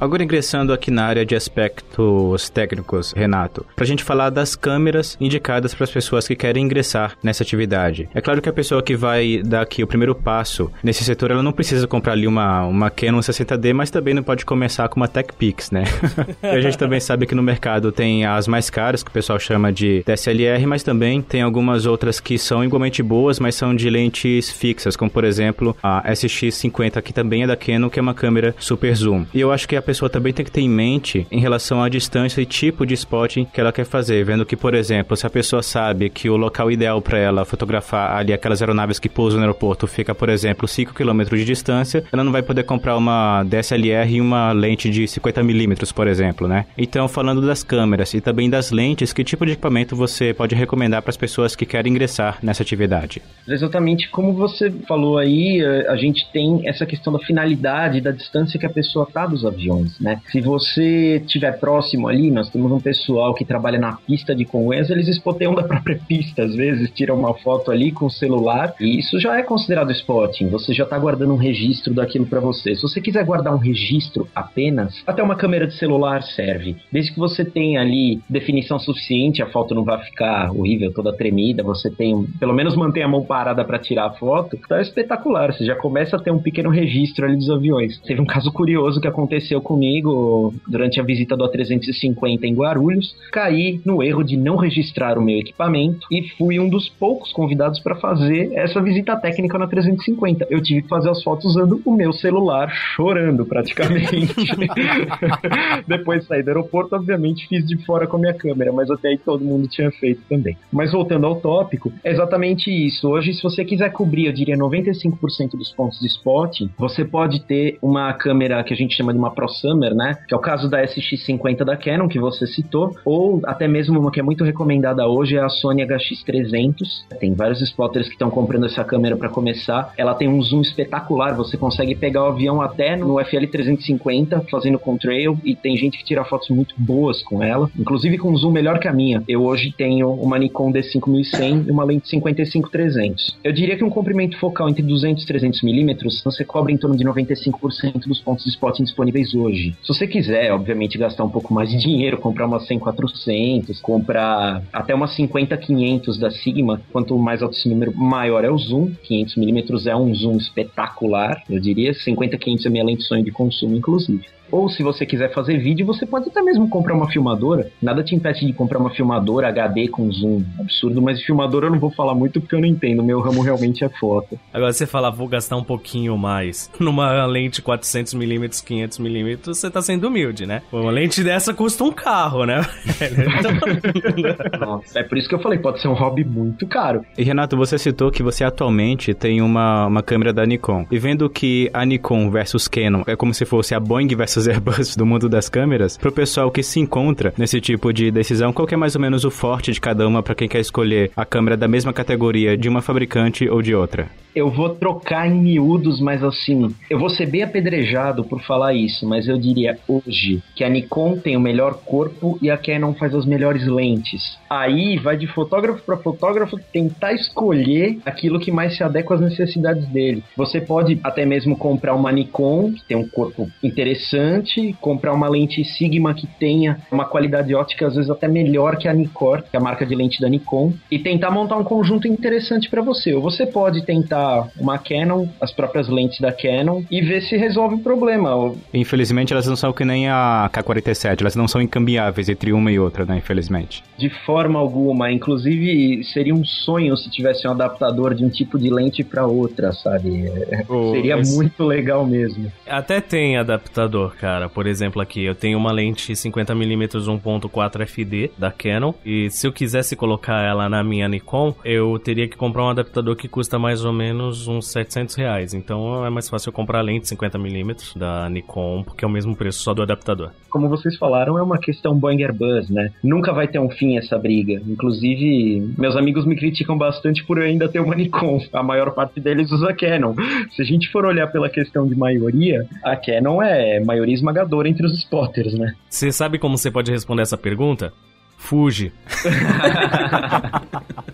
[0.00, 5.16] Agora ingressando aqui na área de aspectos técnicos, Renato, para a gente falar das câmeras
[5.20, 8.08] indicadas para as pessoas que querem ingressar nessa atividade.
[8.14, 11.42] É claro que a pessoa que vai dar aqui o primeiro passo nesse setor, ela
[11.42, 15.08] não precisa comprar ali uma, uma Canon 60D, mas também não pode começar com uma
[15.08, 15.82] TechPix, né?
[16.42, 19.72] a gente também sabe que no mercado tem as mais caras, que o pessoal chama
[19.72, 24.48] de DSLR, mas também tem algumas outras que são igualmente boas, mas são de lentes
[24.48, 28.54] fixas, como por exemplo a SX50, que também é da Canon, que é uma câmera
[28.60, 29.26] super zoom.
[29.34, 31.88] E eu acho que a pessoa também tem que ter em mente em relação à
[31.88, 35.30] distância e tipo de spotting que ela quer fazer, vendo que, por exemplo, se a
[35.30, 39.46] pessoa sabe que o local ideal para ela fotografar ali aquelas aeronaves que pousam no
[39.46, 44.16] aeroporto fica, por exemplo, 5 km de distância, ela não vai poder comprar uma DSLR
[44.16, 46.66] e uma lente de 50 milímetros, por exemplo, né?
[46.76, 51.00] Então, falando das câmeras e também das lentes, que tipo de equipamento você pode recomendar
[51.00, 53.22] para as pessoas que querem ingressar nessa atividade?
[53.48, 58.66] Exatamente como você falou aí, a gente tem essa questão da finalidade, da distância que
[58.66, 60.20] a pessoa tá dos aviões né?
[60.30, 64.90] Se você estiver próximo ali, nós temos um pessoal que trabalha na pista de Congonhas,
[64.90, 68.98] eles espoteiam da própria pista, às vezes tiram uma foto ali com o celular, e
[68.98, 72.74] isso já é considerado spotting, você já está guardando um registro daquilo para você.
[72.74, 76.76] Se você quiser guardar um registro apenas, até uma câmera de celular serve.
[76.92, 81.62] Desde que você tenha ali definição suficiente, a foto não vai ficar horrível, toda tremida,
[81.62, 85.64] você tem, pelo menos mantém a mão parada para tirar a foto, tá espetacular, você
[85.64, 87.98] já começa a ter um pequeno registro ali dos aviões.
[88.00, 93.82] Teve um caso curioso que aconteceu comigo durante a visita do A350 em Guarulhos, caí
[93.84, 97.94] no erro de não registrar o meu equipamento e fui um dos poucos convidados para
[97.96, 100.46] fazer essa visita técnica na 350.
[100.48, 104.16] Eu tive que fazer as fotos usando o meu celular, chorando praticamente.
[105.86, 109.18] Depois saí do aeroporto, obviamente fiz de fora com a minha câmera, mas até aí
[109.18, 110.56] todo mundo tinha feito também.
[110.72, 113.08] Mas voltando ao tópico, é exatamente isso.
[113.08, 117.76] Hoje, se você quiser cobrir, eu diria 95% dos pontos de spot, você pode ter
[117.82, 120.18] uma câmera que a gente chama de uma Pro Summer, né?
[120.26, 124.10] Que é o caso da SX50 da Canon, que você citou, ou até mesmo uma
[124.10, 127.18] que é muito recomendada hoje é a Sony HX300.
[127.18, 129.92] Tem vários spotters que estão comprando essa câmera para começar.
[129.96, 135.38] Ela tem um zoom espetacular, você consegue pegar o avião até no FL350 fazendo contrail
[135.44, 138.78] e tem gente que tira fotos muito boas com ela, inclusive com um zoom melhor
[138.78, 139.22] que a minha.
[139.28, 143.36] Eu hoje tenho uma Nikon D5100 e uma lente 55-300.
[143.42, 146.96] Eu diria que um comprimento focal entre 200 e 300 milímetros você cobre em torno
[146.96, 149.47] de 95% dos pontos de spotting disponíveis hoje.
[149.82, 154.62] Se você quiser, obviamente, gastar um pouco mais de dinheiro, comprar uma 100 400, comprar
[154.72, 158.92] até uma 50 500 da Sigma, quanto mais alto esse número, maior é o zoom.
[159.02, 161.92] 500 milímetros é um zoom espetacular, eu diria.
[161.94, 164.37] 50 500 é minha lente sonho de consumo, inclusive.
[164.50, 167.70] Ou se você quiser fazer vídeo, você pode até mesmo comprar uma filmadora.
[167.82, 171.70] Nada te impede de comprar uma filmadora HD com zoom absurdo, mas de filmadora eu
[171.70, 173.02] não vou falar muito porque eu não entendo.
[173.02, 174.38] Meu ramo realmente é foto.
[174.52, 180.08] Agora você fala, vou gastar um pouquinho mais numa lente 400mm, 500mm, você tá sendo
[180.08, 180.62] humilde, né?
[180.72, 182.60] Uma lente dessa custa um carro, né?
[183.00, 187.04] Então, Nossa, é por isso que eu falei, pode ser um hobby muito caro.
[187.16, 190.86] E Renato, você citou que você atualmente tem uma, uma câmera da Nikon.
[190.90, 194.94] E vendo que a Nikon versus Canon é como se fosse a Boeing versus Airbus
[194.94, 198.76] do mundo das câmeras, pro pessoal que se encontra nesse tipo de decisão, qual é
[198.76, 201.66] mais ou menos o forte de cada uma para quem quer escolher a câmera da
[201.66, 204.08] mesma categoria de uma fabricante ou de outra?
[204.38, 209.04] Eu vou trocar em miúdos, mas assim, eu vou ser bem apedrejado por falar isso,
[209.04, 213.16] mas eu diria hoje que a Nikon tem o melhor corpo e a Canon faz
[213.16, 214.38] as melhores lentes.
[214.48, 219.88] Aí vai de fotógrafo para fotógrafo tentar escolher aquilo que mais se adequa às necessidades
[219.88, 220.22] dele.
[220.36, 225.64] Você pode até mesmo comprar uma Nikon, que tem um corpo interessante, comprar uma lente
[225.64, 229.58] Sigma que tenha uma qualidade ótica às vezes até melhor que a Nikkor, que é
[229.58, 233.12] a marca de lente da Nikon, e tentar montar um conjunto interessante para você.
[233.12, 234.27] Ou você pode tentar
[234.58, 238.54] uma Canon, as próprias lentes da Canon e ver se resolve o problema.
[238.72, 242.78] Infelizmente elas não são que nem a K47, elas não são incambiáveis entre uma e
[242.78, 243.18] outra, né?
[243.18, 243.82] Infelizmente.
[243.98, 248.70] De forma alguma, inclusive seria um sonho se tivesse um adaptador de um tipo de
[248.70, 250.08] lente para outra, sabe?
[250.68, 252.52] Oh, seria mas- muito legal mesmo.
[252.66, 254.48] Até tem adaptador, cara.
[254.48, 259.52] Por exemplo, aqui eu tenho uma lente 50mm 1.4 FD da Canon e se eu
[259.52, 263.84] quisesse colocar ela na minha Nikon, eu teria que comprar um adaptador que custa mais
[263.84, 265.54] ou menos uns 700 reais.
[265.54, 269.36] Então é mais fácil eu comprar a lente 50mm da Nikon porque é o mesmo
[269.36, 270.30] preço só do adaptador.
[270.50, 272.90] Como vocês falaram, é uma questão Boeing Airbus, né?
[273.02, 274.60] Nunca vai ter um fim essa briga.
[274.66, 278.40] Inclusive, meus amigos me criticam bastante por eu ainda ter uma Nikon.
[278.52, 280.14] A maior parte deles usa Canon.
[280.54, 284.86] Se a gente for olhar pela questão de maioria, a Canon é maioria esmagadora entre
[284.86, 285.74] os spotters, né?
[285.88, 287.92] Você sabe como você pode responder essa pergunta?
[288.36, 288.92] Fuge.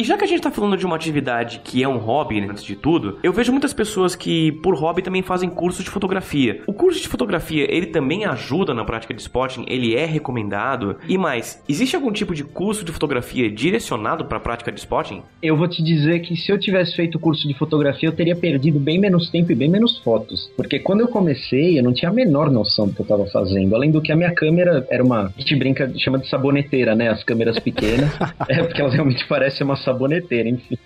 [0.00, 2.46] E já que a gente tá falando de uma atividade que é um hobby, né,
[2.48, 6.62] antes de tudo, eu vejo muitas pessoas que, por hobby, também fazem curso de fotografia.
[6.66, 9.66] O curso de fotografia, ele também ajuda na prática de spotting?
[9.68, 10.96] Ele é recomendado?
[11.06, 15.22] E mais, existe algum tipo de curso de fotografia direcionado para a prática de spotting?
[15.42, 18.34] Eu vou te dizer que se eu tivesse feito o curso de fotografia, eu teria
[18.34, 20.50] perdido bem menos tempo e bem menos fotos.
[20.56, 23.76] Porque quando eu comecei, eu não tinha a menor noção do que eu estava fazendo.
[23.76, 25.26] Além do que a minha câmera era uma.
[25.26, 27.10] A gente brinca, chama de saboneteira, né?
[27.10, 28.10] As câmeras pequenas.
[28.48, 30.78] é porque elas realmente parecem uma saboneteira, enfim.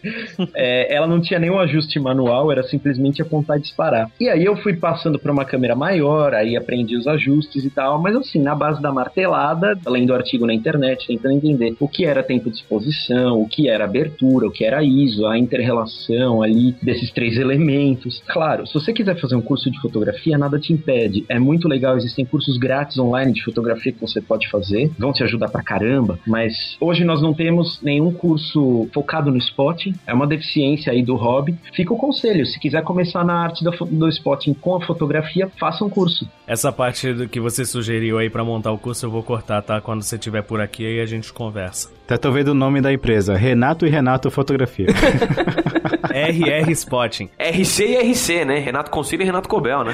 [0.54, 4.10] É, ela não tinha nenhum ajuste manual, era simplesmente apontar e disparar.
[4.20, 8.00] E aí eu fui passando para uma câmera maior, aí aprendi os ajustes e tal,
[8.00, 12.22] mas assim, na base da martelada, lendo artigo na internet, tentando entender o que era
[12.22, 17.10] tempo de exposição, o que era abertura, o que era ISO, a inter-relação ali desses
[17.10, 18.22] três elementos.
[18.26, 21.24] Claro, se você quiser fazer um curso de fotografia, nada te impede.
[21.28, 25.22] É muito legal, existem cursos grátis online de fotografia que você pode fazer, vão te
[25.22, 30.26] ajudar pra caramba, mas hoje nós não temos nenhum curso focado no spotting, é uma
[30.26, 31.58] deficiência aí do hobby.
[31.74, 35.84] Fica o conselho, se quiser começar na arte do, do spotting com a fotografia, faça
[35.84, 36.26] um curso.
[36.46, 39.80] Essa parte do que você sugeriu aí pra montar o curso eu vou cortar, tá?
[39.80, 41.90] Quando você estiver por aqui aí a gente conversa.
[42.06, 44.86] Tá tô vendo o nome da empresa, Renato e Renato Fotografia.
[46.14, 47.28] RR Spotting.
[47.38, 48.58] RC e RC, né?
[48.58, 49.92] Renato Concílio e Renato Cobel, né?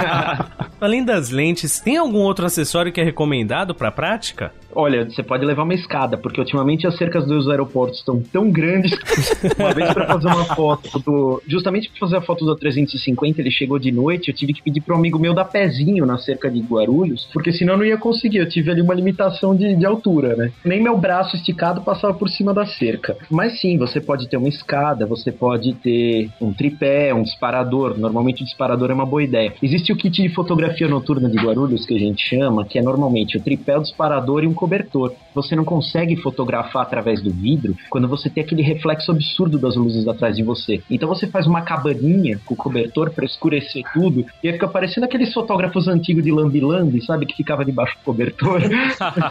[0.80, 4.52] Além das lentes, tem algum outro acessório que é recomendado pra prática?
[4.74, 8.92] Olha, você pode levar uma escada, porque ultimamente as cercas dos aeroportos estão tão grandes.
[9.58, 11.42] uma vez para fazer uma foto do.
[11.46, 14.28] Justamente para fazer a foto do 350, ele chegou de noite.
[14.28, 17.74] Eu tive que pedir para amigo meu dar pezinho na cerca de Guarulhos, porque senão
[17.74, 18.38] eu não ia conseguir.
[18.38, 20.52] Eu tive ali uma limitação de, de altura, né?
[20.64, 23.16] Nem meu braço esticado passava por cima da cerca.
[23.30, 27.98] Mas sim, você pode ter uma escada, você pode ter um tripé, um disparador.
[27.98, 29.52] Normalmente o disparador é uma boa ideia.
[29.62, 33.36] Existe o kit de fotografia noturna de Guarulhos, que a gente chama, que é normalmente
[33.36, 35.14] o tripé, o disparador e um cobertor.
[35.34, 40.06] Você não consegue fotografar através do vidro quando você tem aquele reflexo absurdo das luzes
[40.06, 40.82] atrás de você.
[40.90, 45.06] Então você faz uma cabaninha com o cobertor para escurecer tudo e aí fica parecendo
[45.06, 47.24] aqueles fotógrafos antigos de lambi-lambi, sabe?
[47.24, 48.60] Que ficava debaixo do cobertor.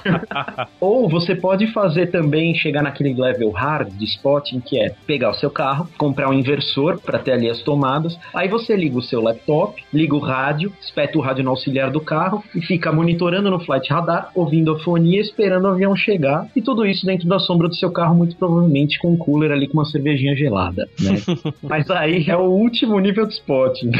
[0.82, 5.36] Ou você pode fazer também, chegar naquele level hard de spotting, que é pegar o
[5.36, 9.22] seu carro, comprar um inversor para ter ali as tomadas, aí você liga o seu
[9.22, 13.60] laptop, liga o rádio, espeta o rádio no auxiliar do carro e fica monitorando no
[13.60, 16.48] flight radar, ouvindo a fonia fria esperando o avião chegar.
[16.56, 19.68] E tudo isso dentro da sombra do seu carro, muito provavelmente com um cooler ali
[19.68, 21.16] com uma cervejinha gelada, né?
[21.62, 23.92] Mas aí é o último nível de spotting.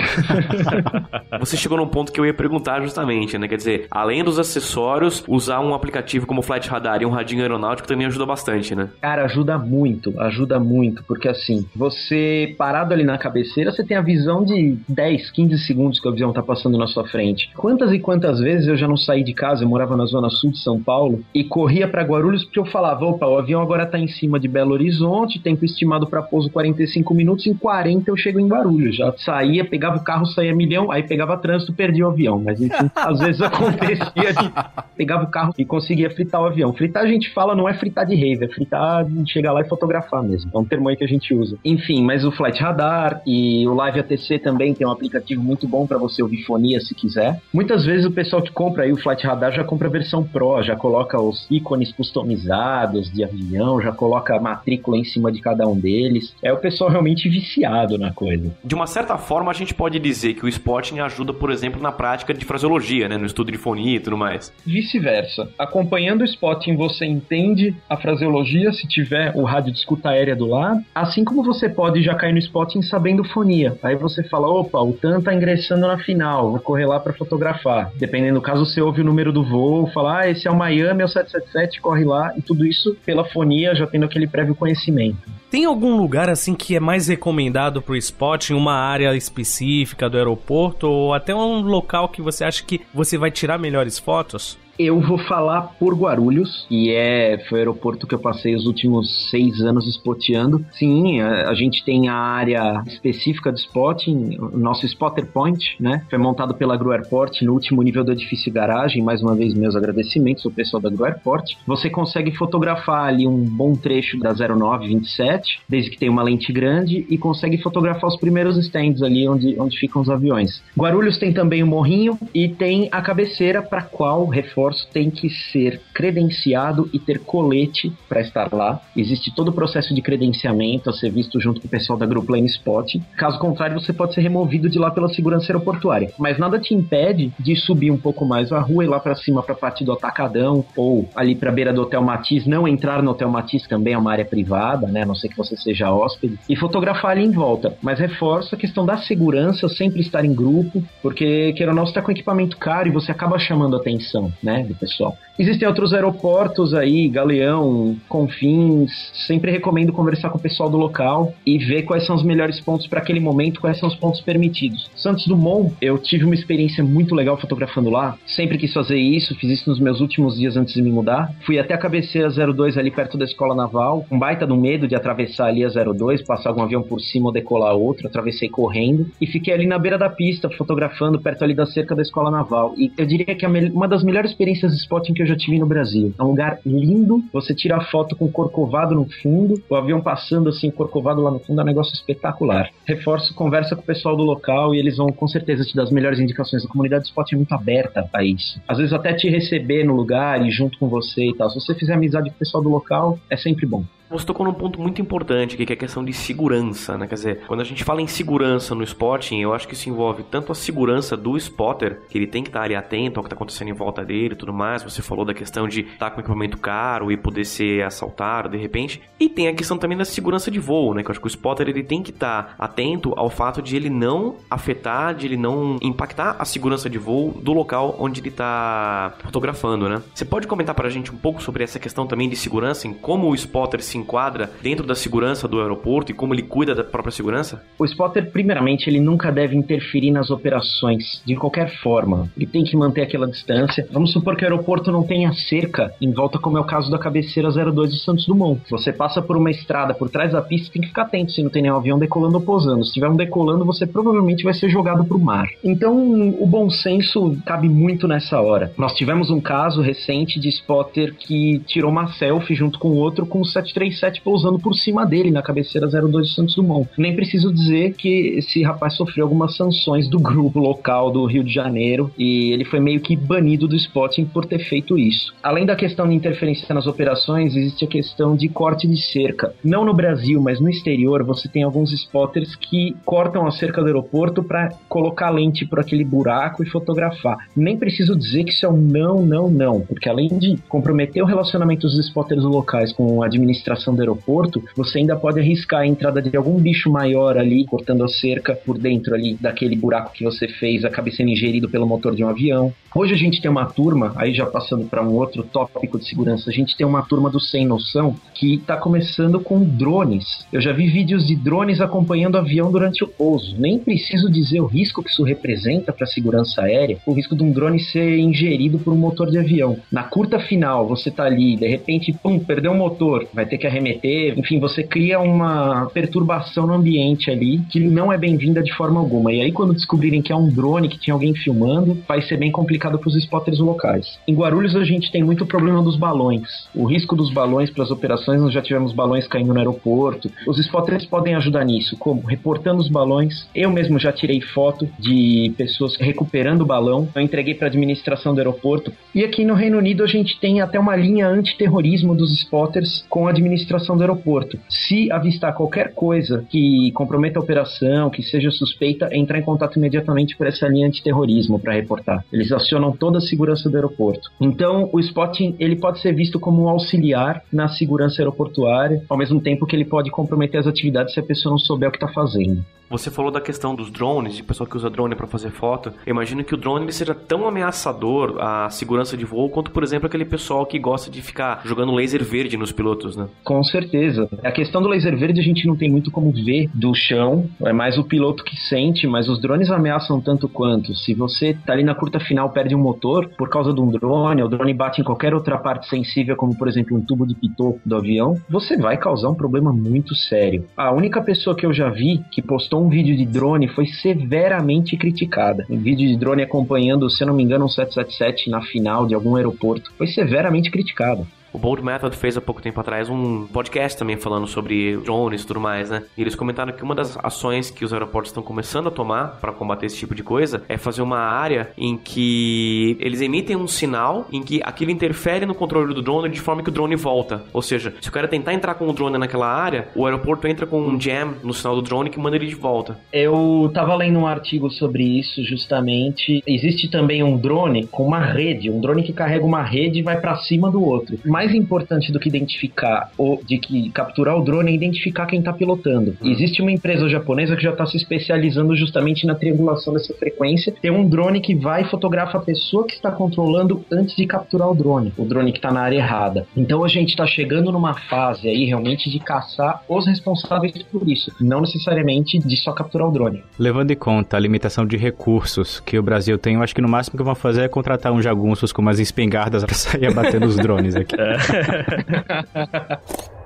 [1.40, 3.48] Você chegou num ponto que eu ia perguntar justamente, né?
[3.48, 7.42] Quer dizer, além dos acessórios, usar um aplicativo como o Flight Radar e um radinho
[7.42, 8.90] aeronáutico também ajuda bastante, né?
[9.02, 14.02] Cara, ajuda muito, ajuda muito, porque assim, você parado ali na cabeceira, você tem a
[14.02, 17.50] visão de 10, 15 segundos que o avião tá passando na sua frente.
[17.56, 20.52] Quantas e quantas vezes eu já não saí de casa, eu morava na zona sul
[20.52, 23.98] de São Paulo, e corria para Guarulhos porque eu falava, opa, o avião agora tá
[23.98, 28.40] em cima de Belo Horizonte, tempo estimado para pouso 45 minutos, em 40 eu chego
[28.40, 28.96] em Guarulhos.
[28.96, 32.42] Já saía, pegava o carro, saía milhão, aí pegava trânsito, perdia o avião.
[32.44, 34.52] Mas enfim, às vezes acontecia de
[34.96, 36.74] pegava o carro e conseguia fritar o avião.
[36.74, 39.68] Fritar a gente fala não é fritar de rave, é fritar de chegar lá e
[39.68, 40.52] fotografar mesmo.
[40.54, 41.58] É um termo aí que a gente usa.
[41.64, 45.88] Enfim, mas o Flight Radar e o Live ATC também tem um aplicativo muito bom
[45.88, 47.40] para você ouvir fonia se quiser.
[47.54, 50.62] Muitas vezes o pessoal que compra aí o Flight Radar já compra a versão Pro,
[50.62, 55.68] já coloca os ícones customizados de avião, já coloca a matrícula em cima de cada
[55.68, 56.34] um deles.
[56.42, 58.52] É o pessoal realmente viciado na coisa.
[58.64, 61.92] De uma certa forma, a gente pode dizer que o Spotting ajuda, por exemplo, na
[61.92, 63.18] prática de fraseologia, né?
[63.18, 64.52] No estudo de fonia e tudo mais.
[64.66, 65.50] Vice-versa.
[65.58, 70.48] Acompanhando o Spotting, você entende a fraseologia se tiver o rádio de escuta aérea do
[70.48, 73.78] lado, assim como você pode já cair no Spotting sabendo fonia.
[73.84, 77.92] Aí você fala, opa, o TAN tá ingressando na final, vou correr lá para fotografar.
[77.96, 80.89] Dependendo do caso, você ouve o número do voo, fala, ah, esse é o Miami,
[80.94, 85.18] o 777, corre lá, e tudo isso pela fonia, já tendo aquele prévio conhecimento.
[85.50, 90.18] Tem algum lugar assim que é mais recomendado pro spot, em uma área específica do
[90.18, 94.58] aeroporto ou até um local que você acha que você vai tirar melhores fotos?
[94.80, 99.30] Eu vou falar por Guarulhos, que é, foi o aeroporto que eu passei os últimos
[99.30, 100.66] seis anos spoteando.
[100.72, 106.06] Sim, a, a gente tem a área específica do spotting, o nosso Spotter Point, né?
[106.10, 109.04] Foi montado pela Gru Airport no último nível do edifício garagem.
[109.04, 111.58] Mais uma vez, meus agradecimentos ao pessoal da Gru Airport.
[111.68, 117.06] Você consegue fotografar ali um bom trecho da 0927, desde que tem uma lente grande,
[117.10, 120.64] e consegue fotografar os primeiros stands ali onde, onde ficam os aviões.
[120.78, 124.26] Guarulhos tem também o morrinho e tem a cabeceira para qual
[124.70, 128.82] reforça tem que ser credenciado e ter colete para estar lá.
[128.96, 132.48] Existe todo o processo de credenciamento a ser visto junto com o pessoal da Lane
[132.48, 132.96] Spot.
[133.18, 136.12] Caso contrário, você pode ser removido de lá pela segurança aeroportuária.
[136.18, 139.42] Mas nada te impede de subir um pouco mais a rua e lá para cima
[139.42, 143.12] para a parte do Atacadão ou ali para beira do Hotel Matiz, não entrar no
[143.12, 145.04] Hotel Matiz também é uma área privada, né?
[145.04, 147.76] A não sei que você seja hóspede e fotografar ali em volta.
[147.82, 152.02] Mas reforço a questão da segurança, sempre estar em grupo, porque queira ou não, está
[152.02, 154.59] com equipamento caro e você acaba chamando atenção, né?
[154.68, 155.18] Do pessoal.
[155.38, 158.92] Existem outros aeroportos aí, Galeão, Confins.
[159.28, 162.88] Sempre recomendo conversar com o pessoal do local e ver quais são os melhores pontos
[162.88, 164.90] para aquele momento, quais são os pontos permitidos.
[164.96, 168.18] Santos Dumont, eu tive uma experiência muito legal fotografando lá.
[168.26, 171.34] Sempre quis fazer isso, fiz isso nos meus últimos dias antes de me mudar.
[171.46, 174.96] Fui até a cabeceira 02 ali perto da escola naval, um baita do medo de
[174.96, 178.08] atravessar ali a 02, passar algum avião por cima ou decolar outro.
[178.08, 182.02] Atravessei correndo e fiquei ali na beira da pista fotografando perto ali da cerca da
[182.02, 182.74] escola naval.
[182.78, 185.66] E eu diria que uma das melhores experiências de spotting que eu já tive no
[185.66, 186.14] Brasil.
[186.18, 190.48] É um lugar lindo, você tira a foto com corcovado no fundo, o avião passando
[190.48, 192.70] assim, corcovado lá no fundo, é um negócio espetacular.
[192.86, 195.92] Reforço, conversa com o pessoal do local e eles vão com certeza te dar as
[195.92, 196.64] melhores indicações.
[196.64, 198.62] A comunidade de spot é muito aberta a isso.
[198.66, 201.50] Às vezes até te receber no lugar e junto com você e tal.
[201.50, 203.84] Se você fizer amizade com o pessoal do local, é sempre bom.
[204.10, 207.06] Você tocou num ponto muito importante, que é a questão de segurança, né?
[207.06, 210.24] Quer dizer, quando a gente fala em segurança no spotting, eu acho que isso envolve
[210.24, 213.36] tanto a segurança do spotter, que ele tem que estar ali atento ao que está
[213.36, 214.82] acontecendo em volta dele e tudo mais.
[214.82, 219.00] Você falou da questão de estar com equipamento caro e poder ser assaltado de repente.
[219.20, 221.04] E tem a questão também da segurança de voo, né?
[221.04, 223.92] Que eu acho que o spotter ele tem que estar atento ao fato de ele
[223.92, 229.14] não afetar, de ele não impactar a segurança de voo do local onde ele está
[229.24, 230.02] fotografando, né?
[230.16, 232.94] Você pode comentar para a gente um pouco sobre essa questão também de segurança, em
[232.94, 236.84] como o spotter se enquadra dentro da segurança do aeroporto e como ele cuida da
[236.84, 237.64] própria segurança?
[237.78, 242.30] O spotter, primeiramente, ele nunca deve interferir nas operações de qualquer forma.
[242.36, 243.88] Ele tem que manter aquela distância.
[243.92, 246.98] Vamos supor que o aeroporto não tenha cerca em volta, como é o caso da
[246.98, 248.62] cabeceira 02 de Santos Dumont.
[248.70, 251.50] Você passa por uma estrada por trás da pista, tem que ficar atento se não
[251.50, 252.86] tem nenhum avião decolando ou pousando.
[252.86, 255.48] Se tiver um decolando, você provavelmente vai ser jogado para o mar.
[255.64, 258.72] Então, o bom senso cabe muito nessa hora.
[258.78, 263.42] Nós tivemos um caso recente de spotter que tirou uma selfie junto com outro com
[263.42, 266.90] o 737 7 pousando por cima dele na cabeceira 02 Santos Dumont.
[266.98, 271.54] Nem preciso dizer que esse rapaz sofreu algumas sanções do grupo local do Rio de
[271.54, 275.34] Janeiro e ele foi meio que banido do Spotting por ter feito isso.
[275.42, 279.54] Além da questão de interferência nas operações, existe a questão de corte de cerca.
[279.64, 283.88] Não no Brasil, mas no exterior, você tem alguns spotters que cortam a cerca do
[283.88, 287.38] aeroporto para colocar lente por aquele buraco e fotografar.
[287.56, 291.26] Nem preciso dizer que isso é um não, não, não, porque além de comprometer o
[291.26, 296.22] relacionamento dos spotters locais com a administração do aeroporto, você ainda pode arriscar a entrada
[296.22, 300.48] de algum bicho maior ali, cortando a cerca por dentro ali daquele buraco que você
[300.48, 302.74] fez, acaba sendo ingerido pelo motor de um avião.
[302.94, 306.50] Hoje a gente tem uma turma, aí já passando para um outro tópico de segurança,
[306.50, 310.46] a gente tem uma turma do Sem Noção que está começando com drones.
[310.52, 313.56] Eu já vi vídeos de drones acompanhando o avião durante o pouso.
[313.58, 317.44] Nem preciso dizer o risco que isso representa para a segurança aérea, o risco de
[317.44, 319.78] um drone ser ingerido por um motor de avião.
[319.92, 323.68] Na curta final, você tá ali, de repente, pum, perdeu o motor, vai ter que
[323.70, 329.00] arremeter, enfim, você cria uma perturbação no ambiente ali que não é bem-vinda de forma
[329.00, 329.32] alguma.
[329.32, 332.52] E aí, quando descobrirem que é um drone, que tinha alguém filmando, vai ser bem
[332.52, 334.20] complicado complicado para os spotters locais.
[334.28, 336.68] Em Guarulhos a gente tem muito problema dos balões.
[336.74, 340.32] O risco dos balões para as operações, nós já tivemos balões caindo no aeroporto.
[340.48, 343.48] Os spotters podem ajudar nisso, como reportando os balões.
[343.54, 347.08] Eu mesmo já tirei foto de pessoas recuperando o balão.
[347.14, 348.94] Eu entreguei para a administração do aeroporto.
[349.14, 353.28] E aqui no Reino Unido a gente tem até uma linha antiterrorismo dos spotters com
[353.28, 354.60] a administração do aeroporto.
[354.70, 360.36] Se avistar qualquer coisa que comprometa a operação, que seja suspeita, entrar em contato imediatamente
[360.38, 362.24] por essa linha antiterrorismo para reportar.
[362.32, 364.30] Eles acionam toda a segurança do aeroporto.
[364.40, 369.42] Então, o spotting ele pode ser visto como um auxiliar na segurança aeroportuária, ao mesmo
[369.42, 372.08] tempo que ele pode comprometer as atividades se a pessoa não souber o que está
[372.08, 372.64] fazendo.
[372.90, 375.94] Você falou da questão dos drones, de pessoa que usa drone para fazer foto.
[376.06, 380.08] Eu imagino que o drone seja tão ameaçador à segurança de voo quanto, por exemplo,
[380.08, 383.28] aquele pessoal que gosta de ficar jogando laser verde nos pilotos, né?
[383.50, 384.30] Com certeza.
[384.44, 387.74] A questão do laser verde a gente não tem muito como ver do chão, é
[387.74, 390.94] mais o piloto que sente, mas os drones ameaçam tanto quanto.
[390.94, 394.44] Se você tá ali na curta final, perde um motor por causa de um drone,
[394.44, 397.80] o drone bate em qualquer outra parte sensível, como por exemplo um tubo de pitot
[397.84, 400.66] do avião, você vai causar um problema muito sério.
[400.78, 404.96] A única pessoa que eu já vi que postou um vídeo de drone foi severamente
[404.96, 405.66] criticada.
[405.68, 409.36] Um vídeo de drone acompanhando, se não me engano, um 777 na final de algum
[409.36, 409.92] aeroporto.
[409.98, 411.26] Foi severamente criticada.
[411.52, 415.48] O Bold Method fez há pouco tempo atrás um podcast também falando sobre drones e
[415.48, 416.04] tudo mais, né?
[416.18, 419.52] E eles comentaram que uma das ações que os aeroportos estão começando a tomar para
[419.52, 424.28] combater esse tipo de coisa é fazer uma área em que eles emitem um sinal
[424.32, 427.44] em que aquilo interfere no controle do drone de forma que o drone volta.
[427.52, 430.68] Ou seja, se o cara tentar entrar com o drone naquela área, o aeroporto entra
[430.68, 432.98] com um jam no sinal do drone que manda ele de volta.
[433.12, 436.44] Eu tava lendo um artigo sobre isso justamente.
[436.46, 440.20] Existe também um drone com uma rede, um drone que carrega uma rede e vai
[440.20, 444.72] para cima do outro mais importante do que identificar ou de que capturar o drone
[444.72, 446.18] é identificar quem está pilotando.
[446.22, 446.30] Hum.
[446.30, 450.74] Existe uma empresa japonesa que já está se especializando justamente na triangulação dessa frequência.
[450.82, 454.70] Tem um drone que vai e fotografa a pessoa que está controlando antes de capturar
[454.70, 456.46] o drone, o drone que está na área errada.
[456.58, 461.32] Então a gente está chegando numa fase aí realmente de caçar os responsáveis por isso,
[461.40, 463.42] não necessariamente de só capturar o drone.
[463.58, 466.90] Levando em conta a limitação de recursos que o Brasil tem, eu acho que no
[466.90, 470.58] máximo que vão fazer é contratar uns jagunços com umas espingardas para sair abatendo os
[470.58, 471.16] drones aqui.
[471.30, 473.00] É.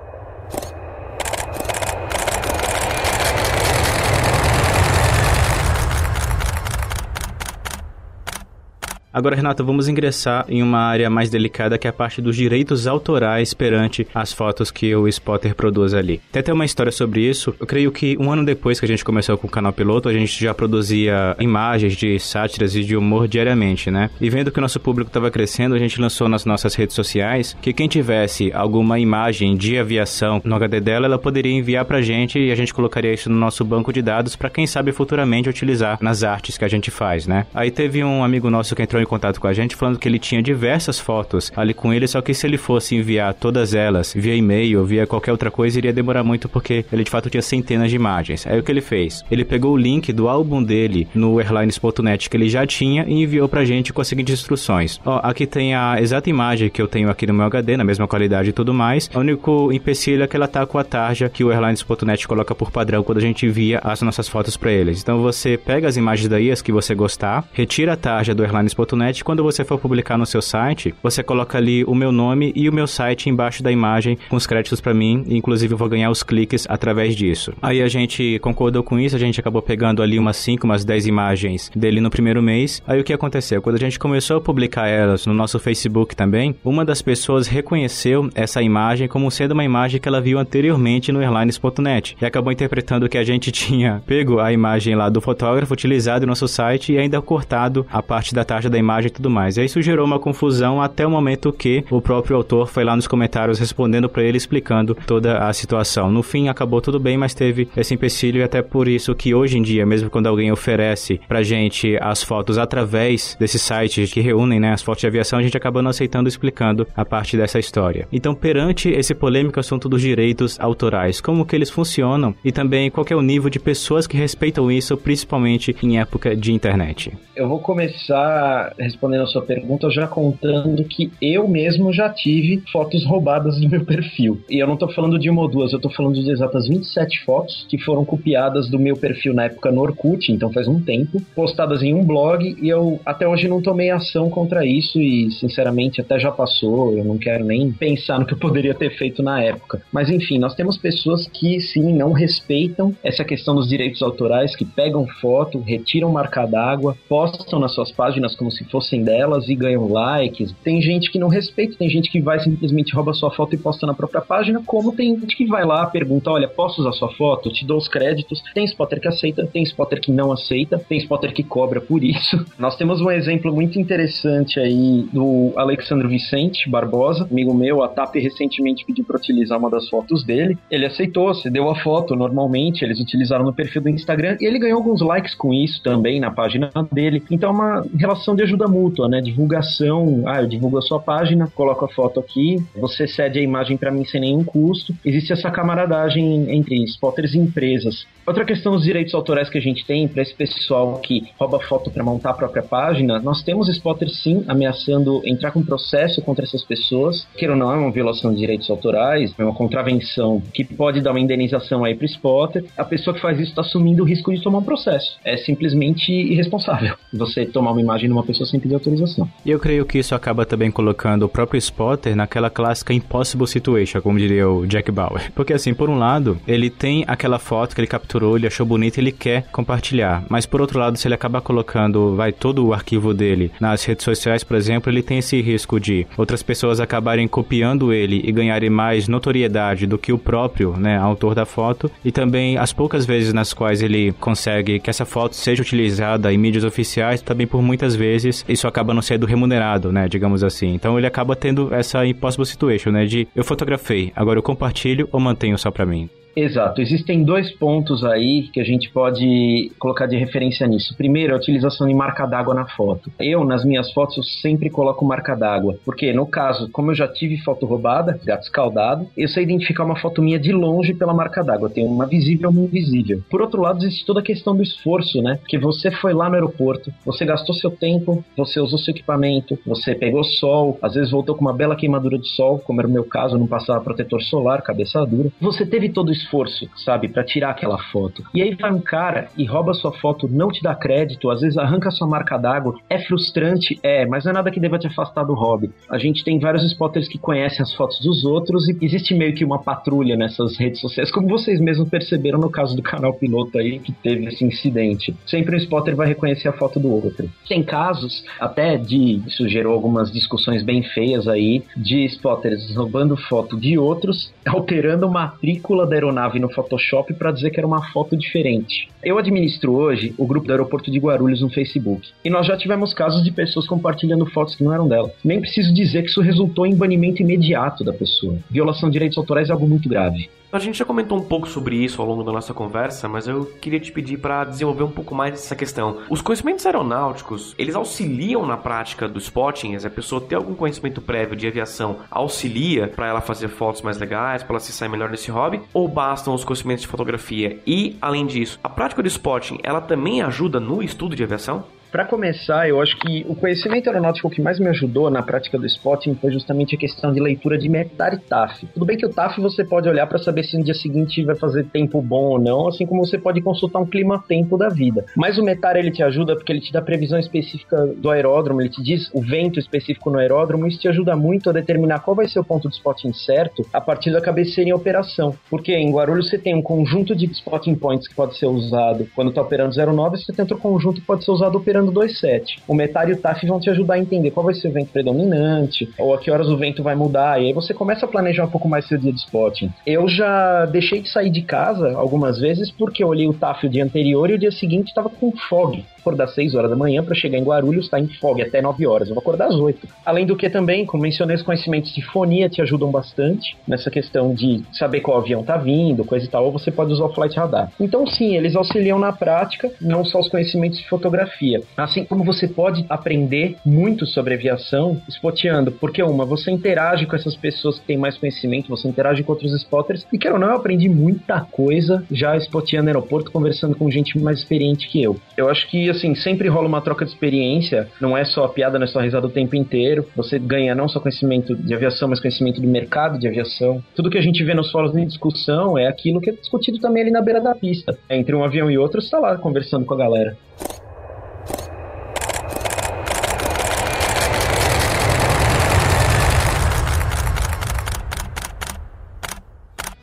[9.14, 12.88] Agora, Renato, vamos ingressar em uma área mais delicada que é a parte dos direitos
[12.88, 16.20] autorais perante as fotos que o spotter produz ali.
[16.32, 17.54] Tem até uma história sobre isso.
[17.60, 20.12] Eu creio que um ano depois que a gente começou com o canal piloto, a
[20.12, 24.10] gente já produzia imagens de sátiras e de humor diariamente, né?
[24.20, 27.56] E vendo que o nosso público estava crescendo, a gente lançou nas nossas redes sociais
[27.62, 32.40] que quem tivesse alguma imagem de aviação no HD dela, ela poderia enviar pra gente
[32.40, 35.98] e a gente colocaria isso no nosso banco de dados para quem sabe futuramente utilizar
[36.00, 37.46] nas artes que a gente faz, né?
[37.54, 40.18] Aí teve um amigo nosso que entrou em contato com a gente falando que ele
[40.18, 44.34] tinha diversas fotos ali com ele, só que se ele fosse enviar todas elas via
[44.34, 47.96] e-mail via qualquer outra coisa, iria demorar muito porque ele de fato tinha centenas de
[47.96, 48.46] imagens.
[48.46, 49.24] Aí o que ele fez?
[49.30, 53.48] Ele pegou o link do álbum dele no airlines.net que ele já tinha e enviou
[53.48, 55.00] pra gente com as seguintes instruções.
[55.04, 58.06] Ó, aqui tem a exata imagem que eu tenho aqui no meu HD, na mesma
[58.06, 59.10] qualidade e tudo mais.
[59.14, 62.70] O único empecilho é que ela tá com a tarja que o airlines.net coloca por
[62.70, 65.02] padrão quando a gente envia as nossas fotos para eles.
[65.02, 68.93] Então você pega as imagens daí, as que você gostar, retira a tarja do airlines.net
[68.94, 72.68] airlines.net, quando você for publicar no seu site, você coloca ali o meu nome e
[72.68, 75.88] o meu site embaixo da imagem com os créditos para mim, e inclusive eu vou
[75.88, 77.52] ganhar os cliques através disso.
[77.60, 81.06] Aí a gente concordou com isso, a gente acabou pegando ali umas 5, umas 10
[81.06, 82.82] imagens dele no primeiro mês.
[82.86, 83.60] Aí o que aconteceu?
[83.60, 88.30] Quando a gente começou a publicar elas no nosso Facebook também, uma das pessoas reconheceu
[88.34, 93.08] essa imagem como sendo uma imagem que ela viu anteriormente no airlines.net e acabou interpretando
[93.08, 96.98] que a gente tinha pego a imagem lá do fotógrafo, utilizado no nosso site e
[96.98, 99.56] ainda cortado a parte da taxa da imagem e tudo mais.
[99.56, 102.94] E aí isso gerou uma confusão até o momento que o próprio autor foi lá
[102.94, 106.10] nos comentários respondendo para ele, explicando toda a situação.
[106.10, 109.58] No fim, acabou tudo bem, mas teve esse empecilho e até por isso que hoje
[109.58, 114.60] em dia, mesmo quando alguém oferece pra gente as fotos através desses sites que reúnem
[114.60, 118.06] né, as fotos de aviação, a gente acaba não aceitando explicando a parte dessa história.
[118.12, 123.06] Então, perante esse polêmico assunto dos direitos autorais, como que eles funcionam e também qual
[123.08, 127.12] é o nível de pessoas que respeitam isso, principalmente em época de internet.
[127.36, 133.04] Eu vou começar respondendo a sua pergunta já contando que eu mesmo já tive fotos
[133.04, 134.40] roubadas do meu perfil.
[134.48, 137.24] E eu não tô falando de uma ou duas, eu tô falando de exatas 27
[137.24, 141.20] fotos que foram copiadas do meu perfil na época no Orkut, então faz um tempo,
[141.34, 146.00] postadas em um blog e eu até hoje não tomei ação contra isso e sinceramente
[146.00, 149.42] até já passou, eu não quero nem pensar no que eu poderia ter feito na
[149.42, 149.82] época.
[149.92, 154.64] Mas enfim, nós temos pessoas que sim não respeitam essa questão dos direitos autorais, que
[154.64, 159.88] pegam foto, retiram marca d'água, postam nas suas páginas como se fossem delas e ganham
[159.88, 160.54] likes.
[160.62, 163.86] Tem gente que não respeita, tem gente que vai simplesmente rouba sua foto e posta
[163.86, 167.50] na própria página, como tem gente que vai lá, pergunta, olha, posso usar sua foto?
[167.50, 168.42] Te dou os créditos.
[168.54, 172.44] Tem spotter que aceita, tem spotter que não aceita, tem spotter que cobra por isso.
[172.58, 178.16] Nós temos um exemplo muito interessante aí do Alexandre Vicente Barbosa, amigo meu, a TAP
[178.16, 180.56] recentemente pediu para utilizar uma das fotos dele.
[180.70, 184.78] Ele aceitou, cedeu a foto normalmente, eles utilizaram no perfil do Instagram e ele ganhou
[184.78, 187.22] alguns likes com isso também na página dele.
[187.30, 189.20] Então é uma relação de ajuda mútua, né?
[189.20, 193.76] Divulgação, ah, eu divulgo a sua página, coloco a foto aqui, você cede a imagem
[193.76, 194.94] para mim sem nenhum custo.
[195.04, 198.06] Existe essa camaradagem entre spotters e empresas.
[198.26, 201.90] Outra questão dos direitos autorais que a gente tem para esse pessoal que rouba foto
[201.90, 206.64] para montar a própria página, nós temos spotters sim ameaçando entrar com processo contra essas
[206.64, 207.26] pessoas.
[207.42, 211.20] Ou não, é uma violação de direitos autorais, é uma contravenção que pode dar uma
[211.20, 212.64] indenização aí pro spotter.
[212.76, 215.18] A pessoa que faz isso está assumindo o risco de tomar um processo.
[215.22, 219.28] É simplesmente irresponsável você tomar uma imagem de uma pessoa sem pedir autorização.
[219.44, 224.00] E eu creio que isso acaba também colocando o próprio spotter naquela clássica impossible situation,
[224.00, 225.32] como diria o Jack Bauer.
[225.34, 229.00] Porque assim, por um lado, ele tem aquela foto que ele capturou, ele achou bonita,
[229.00, 230.24] ele quer compartilhar.
[230.28, 234.04] Mas por outro lado, se ele acabar colocando, vai todo o arquivo dele nas redes
[234.04, 238.70] sociais, por exemplo, ele tem esse risco de outras pessoas acabarem copiando ele e ganharem
[238.70, 241.90] mais notoriedade do que o próprio, né, autor da foto.
[242.04, 246.38] E também as poucas vezes nas quais ele consegue que essa foto seja utilizada em
[246.38, 250.74] mídias oficiais, também por muitas vezes isso acaba não sendo remunerado, né, digamos assim.
[250.74, 255.20] Então ele acaba tendo essa impossible situation, né, de eu fotografei, agora eu compartilho ou
[255.20, 256.08] mantenho só para mim.
[256.36, 256.80] Exato.
[256.80, 260.94] Existem dois pontos aí que a gente pode colocar de referência nisso.
[260.96, 263.10] Primeiro, a utilização de marca d'água na foto.
[263.20, 265.76] Eu, nas minhas fotos, eu sempre coloco marca d'água.
[265.84, 269.96] Porque, no caso, como eu já tive foto roubada, gato escaldado, eu sei identificar uma
[269.96, 271.70] foto minha de longe pela marca d'água.
[271.70, 273.22] Tem uma visível e uma invisível.
[273.30, 275.38] Por outro lado, existe toda a questão do esforço, né?
[275.46, 279.94] Que você foi lá no aeroporto, você gastou seu tempo, você usou seu equipamento, você
[279.94, 283.04] pegou sol, às vezes voltou com uma bela queimadura de sol, como era o meu
[283.04, 285.30] caso, eu não passava protetor solar, cabeça dura.
[285.40, 288.24] Você teve todo o esforço, sabe, para tirar aquela foto.
[288.34, 291.56] E aí vai um cara e rouba sua foto, não te dá crédito, às vezes
[291.56, 292.74] arranca sua marca d'água.
[292.88, 295.70] É frustrante, é, mas não é nada que deva te afastar do hobby.
[295.88, 299.44] A gente tem vários spotters que conhecem as fotos dos outros e existe meio que
[299.44, 303.78] uma patrulha nessas redes sociais, como vocês mesmos perceberam no caso do canal piloto aí
[303.78, 305.14] que teve esse incidente.
[305.26, 307.30] Sempre um spotter vai reconhecer a foto do outro.
[307.48, 313.58] Tem casos até de isso gerou algumas discussões bem feias aí de spotters roubando foto
[313.58, 318.88] de outros, alterando matrícula da aeronave no Photoshop para dizer que era uma foto diferente.
[319.02, 322.08] Eu administro hoje o grupo do aeroporto de Guarulhos no Facebook.
[322.24, 325.10] E nós já tivemos casos de pessoas compartilhando fotos que não eram dela.
[325.24, 328.38] Nem preciso dizer que isso resultou em banimento imediato da pessoa.
[328.50, 330.28] Violação de direitos autorais é algo muito grave.
[330.54, 333.44] A gente já comentou um pouco sobre isso ao longo da nossa conversa, mas eu
[333.60, 336.02] queria te pedir para desenvolver um pouco mais essa questão.
[336.08, 339.74] Os conhecimentos aeronáuticos, eles auxiliam na prática do spotting?
[339.74, 344.44] A pessoa ter algum conhecimento prévio de aviação auxilia para ela fazer fotos mais legais,
[344.44, 345.60] para ela se sair melhor nesse hobby?
[345.72, 347.58] Ou bastam os conhecimentos de fotografia?
[347.66, 351.64] E, além disso, a prática do spotting, ela também ajuda no estudo de aviação?
[351.94, 355.64] Para começar, eu acho que o conhecimento aeronáutico que mais me ajudou na prática do
[355.64, 358.66] spotting foi justamente a questão de leitura de METAR e TAF.
[358.74, 361.36] Tudo bem que o TAF você pode olhar para saber se no dia seguinte vai
[361.36, 365.04] fazer tempo bom ou não, assim como você pode consultar um clima-tempo da vida.
[365.16, 368.70] Mas o METAR ele te ajuda porque ele te dá previsão específica do aeródromo, ele
[368.70, 372.26] te diz o vento específico no aeródromo, isso te ajuda muito a determinar qual vai
[372.26, 375.32] ser o ponto de spotting certo a partir da cabeceira em operação.
[375.48, 379.28] Porque em Guarulhos você tem um conjunto de spotting points que pode ser usado quando
[379.28, 382.58] está operando 09, você tem outro conjunto que pode ser usado operando 27.
[382.66, 384.90] O METAR e o TAF vão te ajudar a entender qual vai ser o vento
[384.90, 388.44] predominante, ou a que horas o vento vai mudar, e aí você começa a planejar
[388.44, 389.70] um pouco mais seu dia de spotting.
[389.86, 393.70] Eu já deixei de sair de casa algumas vezes porque eu olhei o TAF o
[393.70, 397.14] dia anterior e o dia seguinte estava com fog acordar 6 horas da manhã para
[397.14, 399.08] chegar em Guarulhos, tá em fog até 9 horas.
[399.08, 399.88] Eu vou acordar às 8.
[400.04, 404.34] Além do que também, como mencionei, os conhecimentos de fonia te ajudam bastante nessa questão
[404.34, 407.36] de saber qual avião tá vindo, coisa e tal, ou você pode usar o Flight
[407.36, 407.72] Radar.
[407.80, 411.62] Então, sim, eles auxiliam na prática, não só os conhecimentos de fotografia.
[411.76, 417.36] Assim como você pode aprender muito sobre aviação spoteando, porque uma, você interage com essas
[417.36, 420.56] pessoas que têm mais conhecimento, você interage com outros spotters, e quero ou não, eu
[420.56, 425.16] aprendi muita coisa já spoteando aeroporto, conversando com gente mais experiente que eu.
[425.36, 428.78] Eu acho que assim, sempre rola uma troca de experiência, não é só a piada,
[428.78, 430.06] não é só a risada o tempo inteiro.
[430.16, 433.82] Você ganha não só conhecimento de aviação, mas conhecimento do mercado de aviação.
[433.94, 437.02] Tudo que a gente vê nos fóruns de discussão é aquilo que é discutido também
[437.02, 437.96] ali na beira da pista.
[438.10, 440.36] Entre um avião e outro, você tá lá conversando com a galera.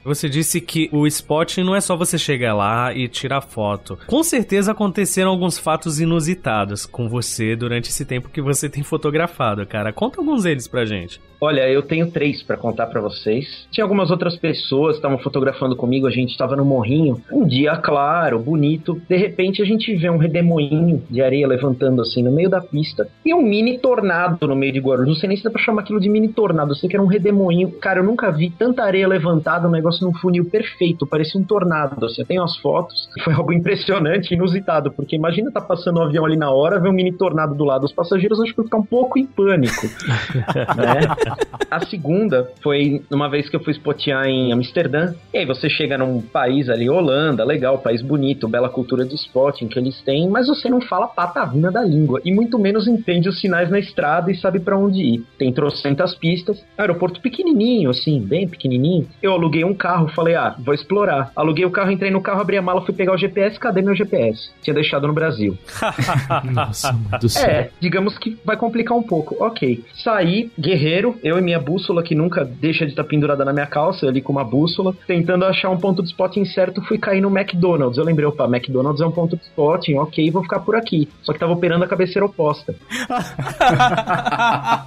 [0.03, 3.97] Você disse que o spotting não é só você chegar lá e tirar foto.
[4.07, 9.65] Com certeza aconteceram alguns fatos inusitados com você durante esse tempo que você tem fotografado,
[9.65, 9.93] cara.
[9.93, 11.21] Conta alguns deles pra gente.
[11.43, 13.67] Olha, eu tenho três para contar para vocês.
[13.71, 17.19] Tinha algumas outras pessoas que estavam fotografando comigo, a gente estava no morrinho.
[17.31, 19.01] Um dia claro, bonito.
[19.09, 23.09] De repente a gente vê um redemoinho de areia levantando assim no meio da pista.
[23.25, 25.07] E um mini tornado no meio de Guarulhos.
[25.07, 26.73] Não sei nem se dá pra chamar aquilo de mini tornado.
[26.73, 27.71] Eu sei que era um redemoinho.
[27.71, 31.07] Cara, eu nunca vi tanta areia levantada, um negócio num funil perfeito.
[31.07, 31.99] Parecia um tornado.
[32.01, 33.09] Você tem as fotos.
[33.23, 34.91] Foi algo impressionante, inusitado.
[34.91, 37.83] Porque imagina tá passando um avião ali na hora, ver um mini tornado do lado.
[37.83, 39.87] Os passageiros acho que ficar um pouco em pânico.
[40.77, 41.30] né?
[41.69, 45.13] A segunda foi uma vez que eu fui spotear em Amsterdã.
[45.34, 49.67] E aí você chega num país ali, Holanda, legal, país bonito, bela cultura de spotting
[49.67, 53.39] que eles têm, mas você não fala patavina da língua e muito menos entende os
[53.39, 55.23] sinais na estrada e sabe para onde ir.
[55.38, 59.07] Tem trocentas pistas, aeroporto pequenininho, assim, bem pequenininho.
[59.21, 61.32] Eu aluguei um carro, falei, ah, vou explorar.
[61.36, 63.95] Aluguei o carro, entrei no carro, abri a mala, fui pegar o GPS, cadê meu
[63.95, 64.51] GPS?
[64.61, 65.57] Tinha deixado no Brasil.
[66.51, 67.49] Nossa, do céu.
[67.49, 69.36] É, digamos que vai complicar um pouco.
[69.43, 69.84] Ok.
[70.03, 74.07] Saí, guerreiro, eu e minha bússola, que nunca deixa de estar pendurada na minha calça,
[74.07, 77.97] ali com uma bússola, tentando achar um ponto de spotting certo, fui cair no McDonald's.
[77.97, 81.07] Eu lembrei, opa, McDonald's é um ponto de spotting, ok, vou ficar por aqui.
[81.22, 82.76] Só que tava operando a cabeceira oposta.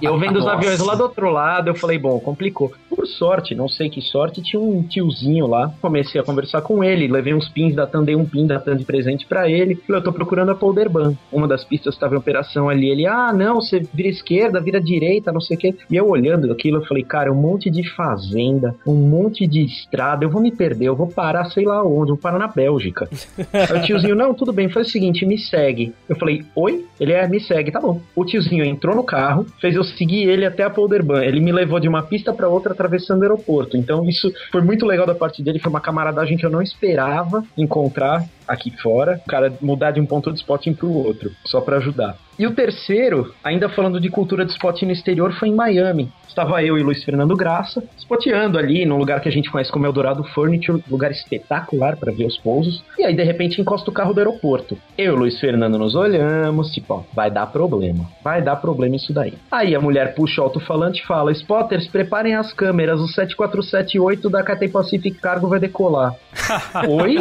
[0.01, 2.71] e eu vendo os aviões lá do outro lado, eu falei, bom, complicou.
[2.89, 5.73] Por sorte, não sei que sorte, tinha um tiozinho lá.
[5.81, 8.77] Comecei a conversar com ele, levei uns pins da TAM, dei um pin da TAM
[8.77, 9.75] de presente para ele.
[9.75, 11.15] Falei, eu tô procurando a Polderban.
[11.31, 12.89] Uma das pistas estava em operação ali.
[12.89, 15.75] Ele, ah, não, você vira esquerda, vira direita, não sei o quê.
[15.89, 20.25] E eu olhando aquilo, eu falei, cara, um monte de fazenda, um monte de estrada,
[20.25, 23.07] eu vou me perder, eu vou parar sei lá onde, eu vou parar na Bélgica.
[23.53, 25.93] Aí o tiozinho, não, tudo bem, faz o seguinte, me segue.
[26.09, 26.85] Eu falei, oi?
[26.99, 28.01] Ele é, me segue, tá bom.
[28.15, 31.23] O tiozinho entrou no carro, fez eu seguir ele até a Polderban.
[31.23, 33.77] Ele me levou de uma pista para outra atravessando o aeroporto.
[33.77, 37.43] Então isso foi muito legal da parte dele, foi uma camaradagem que eu não esperava
[37.57, 41.77] encontrar aqui fora, o cara mudar de um ponto de spotting pro outro, só para
[41.77, 42.17] ajudar.
[42.37, 46.11] E o terceiro, ainda falando de cultura de spotting no exterior, foi em Miami.
[46.27, 49.85] Estava eu e Luiz Fernando Graça, spoteando ali num lugar que a gente conhece como
[49.85, 52.83] Eldorado Furniture, lugar espetacular para ver os pousos.
[52.99, 54.77] E aí, de repente, encosta o carro do aeroporto.
[54.97, 58.05] Eu e Luiz Fernando nos olhamos, tipo, ó, vai dar problema.
[58.21, 59.33] Vai dar problema isso daí.
[59.49, 64.43] Aí a mulher puxa o alto-falante e fala: Spotters, preparem as câmeras, o 7478 da
[64.43, 66.13] Cathay Pacific Cargo vai decolar.
[66.89, 67.15] Oi?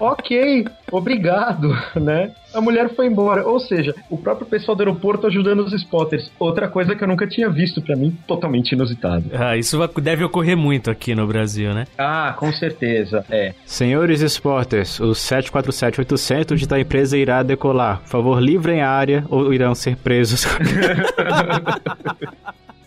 [0.00, 2.32] ok, obrigado, né?
[2.58, 3.46] A mulher foi embora.
[3.46, 6.28] Ou seja, o próprio pessoal do aeroporto ajudando os spotters.
[6.40, 9.30] Outra coisa que eu nunca tinha visto para mim, totalmente inusitado.
[9.32, 11.86] Ah, isso deve ocorrer muito aqui no Brasil, né?
[11.96, 13.54] Ah, com certeza, é.
[13.64, 18.00] Senhores spotters, o 747-800 de da empresa irá decolar.
[18.00, 20.44] Por favor, livrem a área ou irão ser presos.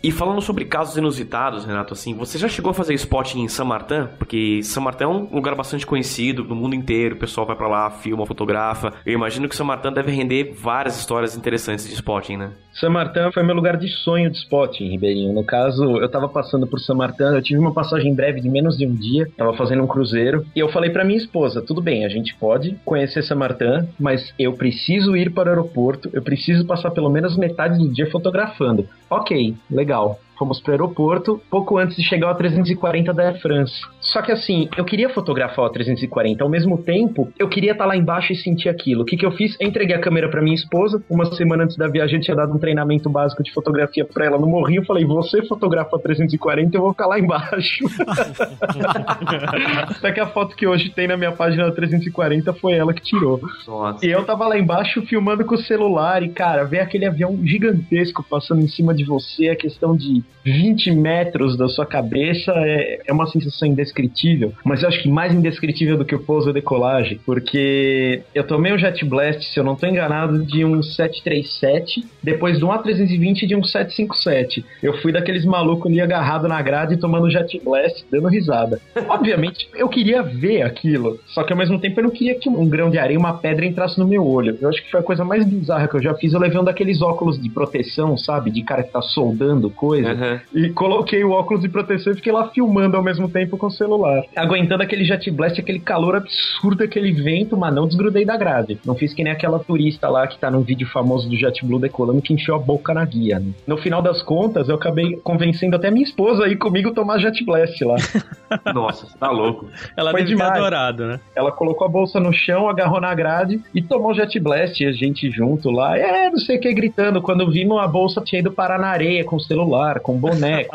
[0.02, 3.64] E falando sobre casos inusitados, Renato, assim, você já chegou a fazer spot em San
[3.64, 4.08] Martin?
[4.18, 7.68] Porque San Martin é um lugar bastante conhecido no mundo inteiro, o pessoal vai para
[7.68, 8.92] lá, filma, fotografa.
[9.06, 12.50] Eu imagino que San Martin deve render várias histórias interessantes de spotting, né?
[12.72, 15.32] San Martin foi meu lugar de sonho de spotting, Ribeirinho.
[15.32, 18.76] No caso, eu tava passando por San Martin, eu tive uma passagem breve de menos
[18.76, 22.04] de um dia, tava fazendo um cruzeiro, e eu falei para minha esposa, tudo bem,
[22.04, 26.66] a gente pode conhecer San Martin, mas eu preciso ir para o aeroporto, eu preciso
[26.66, 28.88] passar pelo menos metade do dia fotografando.
[29.12, 29.30] Ok,
[29.68, 33.74] legal fomos pro aeroporto, pouco antes de chegar ao 340 da Air France.
[34.00, 37.88] Só que assim, eu queria fotografar o 340, ao mesmo tempo, eu queria estar tá
[37.88, 39.02] lá embaixo e sentir aquilo.
[39.02, 39.56] O que, que eu fiz?
[39.60, 42.52] Eu entreguei a câmera para minha esposa, uma semana antes da viagem eu tinha dado
[42.52, 46.92] um treinamento básico de fotografia para ela no Morrinho, falei, você fotografa 340, eu vou
[46.92, 47.84] ficar lá embaixo.
[50.00, 53.40] Só que a foto que hoje tem na minha página 340 foi ela que tirou.
[53.66, 54.04] Nossa.
[54.04, 58.24] E eu tava lá embaixo filmando com o celular e, cara, ver aquele avião gigantesco
[58.28, 63.12] passando em cima de você, a questão de 20 metros da sua cabeça é, é
[63.12, 64.52] uma sensação indescritível.
[64.64, 68.72] Mas eu acho que mais indescritível do que o pouso é decolagem, porque eu tomei
[68.72, 73.46] um Jet Blast, se eu não tô enganado, de um 737, depois de um A320
[73.46, 74.64] de um 757.
[74.82, 78.80] Eu fui daqueles malucos ali agarrado na grade tomando Jet Blast, dando risada.
[79.08, 82.68] Obviamente, eu queria ver aquilo, só que ao mesmo tempo eu não queria que um
[82.68, 84.58] grão de areia, uma pedra entrasse no meu olho.
[84.60, 87.00] Eu acho que foi a coisa mais bizarra que eu já fiz, eu levando aqueles
[87.00, 88.50] óculos de proteção, sabe?
[88.50, 90.11] De cara que tá soldando coisa.
[90.12, 90.40] Uhum.
[90.54, 93.70] E coloquei o óculos de proteção e fiquei lá filmando ao mesmo tempo com o
[93.70, 94.22] celular.
[94.36, 98.78] Aguentando aquele jet blast, aquele calor absurdo, aquele vento, mas não desgrudei da grade.
[98.84, 102.22] Não fiz que nem aquela turista lá que tá num vídeo famoso do JetBlue decolando
[102.22, 103.38] que encheu a boca na guia.
[103.38, 103.52] Né?
[103.66, 107.82] No final das contas, eu acabei convencendo até minha esposa aí comigo tomar jet blast
[107.84, 107.96] lá.
[108.74, 109.68] Nossa, você tá louco.
[109.96, 110.52] Ela Foi deve demais.
[110.52, 111.20] ter adorado, né?
[111.34, 114.86] Ela colocou a bolsa no chão, agarrou na grade e tomou o jet blast, e
[114.86, 115.96] a gente junto lá.
[115.96, 117.22] É, não sei o que, gritando.
[117.22, 120.74] Quando vimos a bolsa tinha ido parar na areia com o celular, com boneco.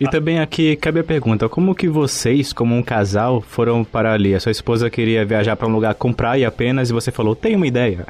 [0.00, 4.34] e também aqui cabe a pergunta: como que vocês, como um casal, foram para ali?
[4.34, 7.56] A sua esposa queria viajar para um lugar com praia apenas e você falou, tem
[7.56, 8.06] uma ideia.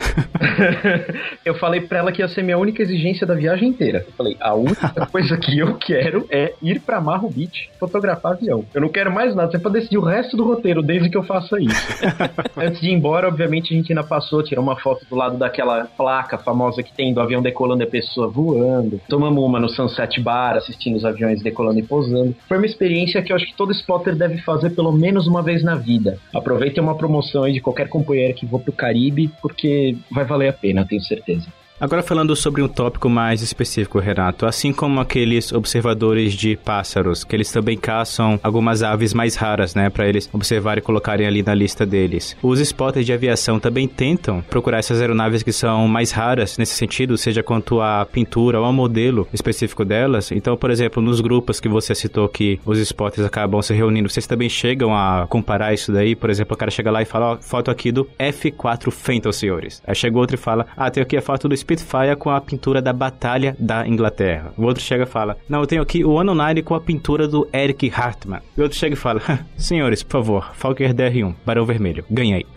[1.45, 4.05] eu falei para ela que ia ser minha única exigência da viagem inteira.
[4.07, 8.65] Eu falei, a única coisa que eu quero é ir para Marro Beach fotografar avião.
[8.75, 11.23] Eu não quero mais nada, você pode decidir o resto do roteiro desde que eu
[11.23, 11.87] faça isso.
[12.57, 15.85] Antes de ir embora, obviamente, a gente ainda passou, tirou uma foto do lado daquela
[15.85, 19.01] placa famosa que tem do avião decolando e a pessoa voando.
[19.09, 22.35] Tomamos uma no Sunset Bar, assistindo os aviões decolando e pousando.
[22.49, 25.63] Foi uma experiência que eu acho que todo spotter deve fazer pelo menos uma vez
[25.63, 26.19] na vida.
[26.35, 30.53] Aproveitem uma promoção aí de qualquer companheiro que vou pro Caribe, porque vai valer a
[30.53, 31.47] pena, tenho certeza.
[31.83, 37.35] Agora falando sobre um tópico mais específico, Renato, assim como aqueles observadores de pássaros, que
[37.35, 41.53] eles também caçam algumas aves mais raras, né, para eles observarem e colocarem ali na
[41.53, 42.37] lista deles.
[42.41, 47.19] Os spotters de aviação também tentam procurar essas aeronaves que são mais raras nesse sentido,
[47.19, 50.31] seja quanto à pintura ou ao modelo específico delas.
[50.31, 54.29] Então, por exemplo, nos grupos que você citou que os spotters acabam se reunindo, vocês
[54.29, 56.15] também chegam a comparar isso daí?
[56.15, 59.83] Por exemplo, o cara chega lá e fala, ó, foto aqui do F4 Phantom, senhores.
[59.85, 62.83] Aí chega outro e fala, ah, tem aqui a foto do Spitfire com a pintura
[62.83, 64.53] da Batalha da Inglaterra.
[64.57, 67.27] O outro chega e fala: Não, eu tenho aqui o Ano 9 com a pintura
[67.27, 68.41] do Eric Hartmann.
[68.57, 69.21] E o outro chega e fala:
[69.57, 72.47] Senhores, por favor, Falker DR1, Barão Vermelho, ganhei.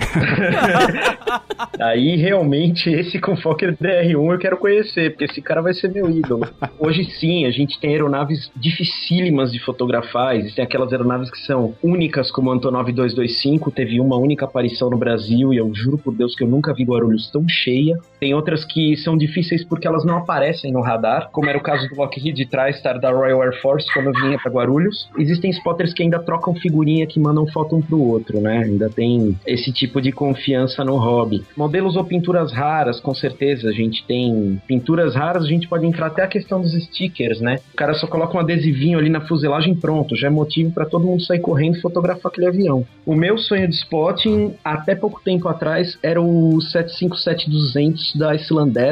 [1.80, 6.09] Aí realmente esse com Fokker DR1 eu quero conhecer, porque esse cara vai ser meu
[6.09, 6.47] ídolo.
[6.80, 12.32] Hoje sim, a gente tem aeronaves dificílimas de fotografar, existem aquelas aeronaves que são únicas,
[12.32, 16.36] como o Antonov 225, teve uma única aparição no Brasil e eu juro por Deus
[16.36, 17.97] que eu nunca vi Guarulhos tão cheia.
[18.20, 21.87] Tem outras que são difíceis porque elas não aparecem no radar, como era o caso
[21.89, 25.09] do Lockheed TriStar da Royal Air Force quando vinha para Guarulhos.
[25.17, 28.63] Existem spotters que ainda trocam figurinha que mandam foto um pro outro, né?
[28.63, 31.43] Ainda tem esse tipo de confiança no hobby.
[31.55, 36.07] Modelos ou pinturas raras, com certeza a gente tem pinturas raras, a gente pode entrar
[36.07, 37.59] até a questão dos stickers, né?
[37.73, 41.05] O cara só coloca um adesivinho ali na fuselagem pronto, já é motivo para todo
[41.05, 42.85] mundo sair correndo e fotografar aquele avião.
[43.05, 48.35] O meu sonho de spotting, até pouco tempo atrás, era o 757-200 da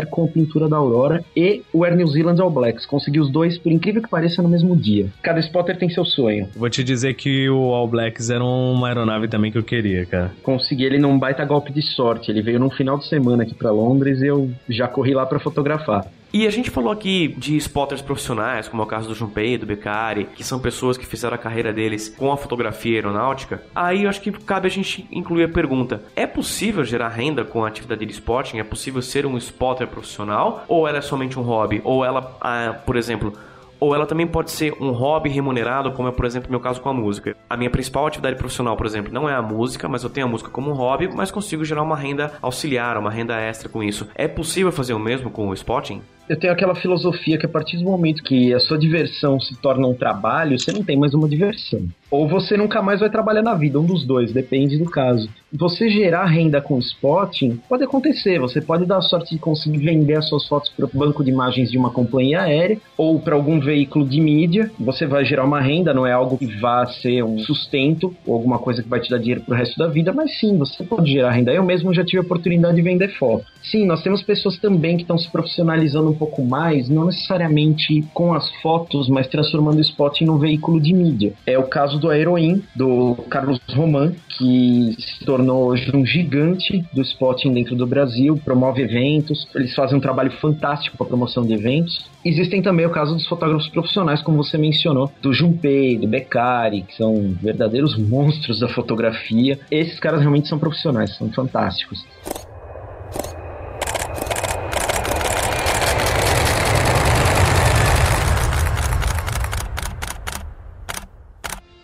[0.02, 2.86] Com pintura da Aurora e o Air New Zealand All Blacks.
[2.86, 5.08] Consegui os dois, por incrível que pareça, no mesmo dia.
[5.22, 6.50] Cada spotter tem seu sonho.
[6.56, 10.32] Vou te dizer que o All Blacks era uma aeronave também que eu queria, cara.
[10.42, 12.32] Consegui ele num baita golpe de sorte.
[12.32, 15.40] Ele veio num final de semana aqui para Londres e eu já corri lá para
[15.40, 16.06] fotografar.
[16.36, 19.68] E a gente falou aqui de spotters profissionais, como é o caso do Junpei, do
[19.68, 23.62] Beccari, que são pessoas que fizeram a carreira deles com a fotografia aeronáutica.
[23.76, 27.64] Aí eu acho que cabe a gente incluir a pergunta: é possível gerar renda com
[27.64, 28.58] a atividade de spotting?
[28.58, 30.66] É possível ser um spotter profissional?
[30.68, 31.82] Ou ela é somente um hobby?
[31.84, 33.38] Ou ela, ah, por exemplo,
[33.84, 36.88] ou ela também pode ser um hobby remunerado, como é, por exemplo, meu caso com
[36.88, 37.36] a música.
[37.50, 40.30] A minha principal atividade profissional, por exemplo, não é a música, mas eu tenho a
[40.30, 44.08] música como um hobby, mas consigo gerar uma renda auxiliar, uma renda extra com isso.
[44.16, 46.02] É possível fazer o mesmo com o spotting?
[46.30, 49.88] Eu tenho aquela filosofia que a partir do momento que a sua diversão se torna
[49.88, 51.82] um trabalho, você não tem mais uma diversão.
[52.10, 55.28] Ou você nunca mais vai trabalhar na vida, um dos dois, depende do caso.
[55.52, 60.16] Você gerar renda com spotting pode acontecer, você pode dar a sorte de conseguir vender
[60.16, 63.60] as suas fotos para o banco de imagens de uma companhia aérea ou para algum
[63.60, 64.72] veículo de mídia.
[64.80, 68.60] Você vai gerar uma renda, não é algo que vá ser um sustento ou alguma
[68.60, 71.32] coisa que vai te dar dinheiro pro resto da vida, mas sim, você pode gerar
[71.32, 71.52] renda.
[71.52, 73.46] Eu mesmo já tive a oportunidade de vender foto.
[73.64, 78.34] Sim, nós temos pessoas também que estão se profissionalizando um pouco mais, não necessariamente com
[78.34, 81.34] as fotos, mas transformando o spotting num veículo de mídia.
[81.46, 87.02] É o caso do Heroin, do Carlos Roman, que se tornou hoje um gigante do
[87.02, 92.06] spotting dentro do Brasil, promove eventos, eles fazem um trabalho fantástico para promoção de eventos.
[92.24, 96.96] Existem também o caso dos fotógrafos profissionais, como você mencionou, do Junpei, do Beccari, que
[96.96, 99.60] são verdadeiros monstros da fotografia.
[99.70, 102.06] Esses caras realmente são profissionais, são fantásticos.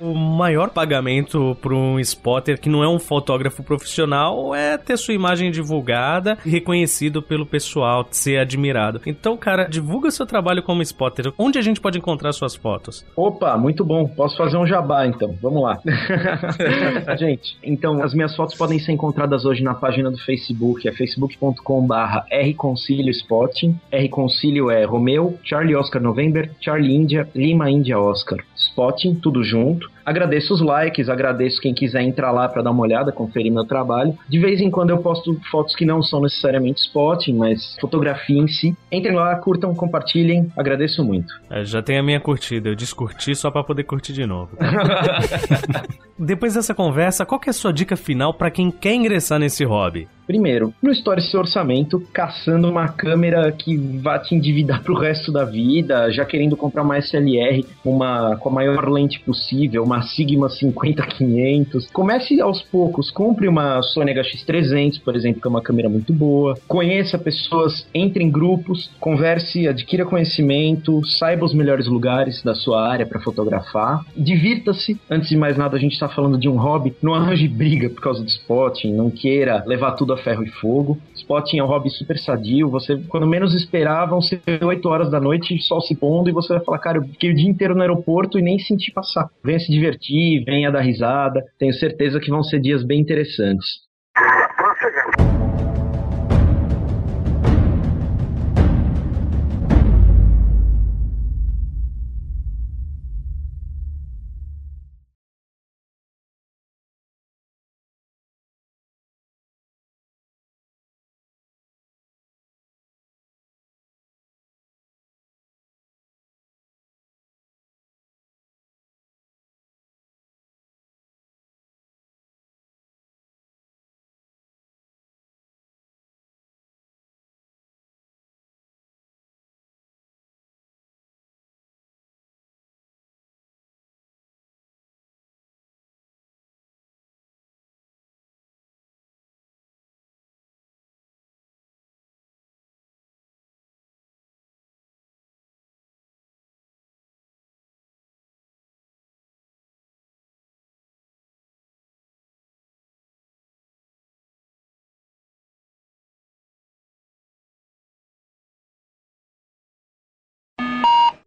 [0.01, 5.13] O maior pagamento para um spotter que não é um fotógrafo profissional é ter sua
[5.13, 9.01] imagem divulgada e reconhecido pelo pessoal, ser admirado.
[9.05, 11.33] Então, cara, divulga seu trabalho como spotter.
[11.37, 13.05] Onde a gente pode encontrar suas fotos?
[13.17, 14.07] Opa, muito bom.
[14.07, 15.35] Posso fazer um jabá então.
[15.41, 15.77] Vamos lá.
[17.19, 22.25] gente, então as minhas fotos podem ser encontradas hoje na página do Facebook, é facebook.com/barra
[22.31, 23.77] rconcilio spotting.
[23.91, 28.39] Rconcilio é Romeu, Charlie Oscar November, Charlie Índia, Lima Índia Oscar.
[28.55, 29.98] Spotting, tudo junto.
[30.09, 34.17] Agradeço os likes, agradeço quem quiser entrar lá para dar uma olhada, conferir meu trabalho.
[34.27, 38.47] De vez em quando eu posto fotos que não são necessariamente spotting, mas fotografia em
[38.47, 38.75] si.
[38.91, 41.31] Entrem lá, curtam, compartilhem, agradeço muito.
[41.47, 44.57] É, já tem a minha curtida, eu descurti só para poder curtir de novo.
[46.17, 50.07] Depois dessa conversa, qual é a sua dica final para quem quer ingressar nesse hobby?
[50.29, 55.43] Primeiro, não estoure seu orçamento caçando uma câmera que vá te endividar pro resto da
[55.43, 61.91] vida, já querendo comprar uma SLR uma, com a maior lente possível, uma Sigma 50-500.
[61.91, 66.57] Comece aos poucos, compre uma Sony HX300, por exemplo, que é uma câmera muito boa.
[66.67, 73.05] Conheça pessoas, entre em grupos, converse, adquira conhecimento, saiba os melhores lugares da sua área
[73.05, 74.01] para fotografar.
[74.15, 74.99] Divirta-se.
[75.09, 76.95] Antes de mais nada, a gente está falando de um hobby.
[77.01, 80.97] Não arranje briga por causa do spotting, não queira levar tudo a ferro e fogo.
[81.15, 82.69] Spotting é um hobby super sadio.
[82.69, 86.53] Você, quando menos esperar, vão ser 8 horas da noite, sol se pondo, e você
[86.53, 89.29] vai falar, cara, eu fiquei o dia inteiro no aeroporto e nem senti passar.
[89.43, 89.88] Venha se divertir,
[90.45, 91.43] venha dar risada.
[91.57, 93.87] Tenho certeza que vão ser dias bem interessantes.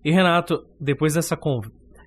[0.04, 1.60] E Renato, depois dessa con...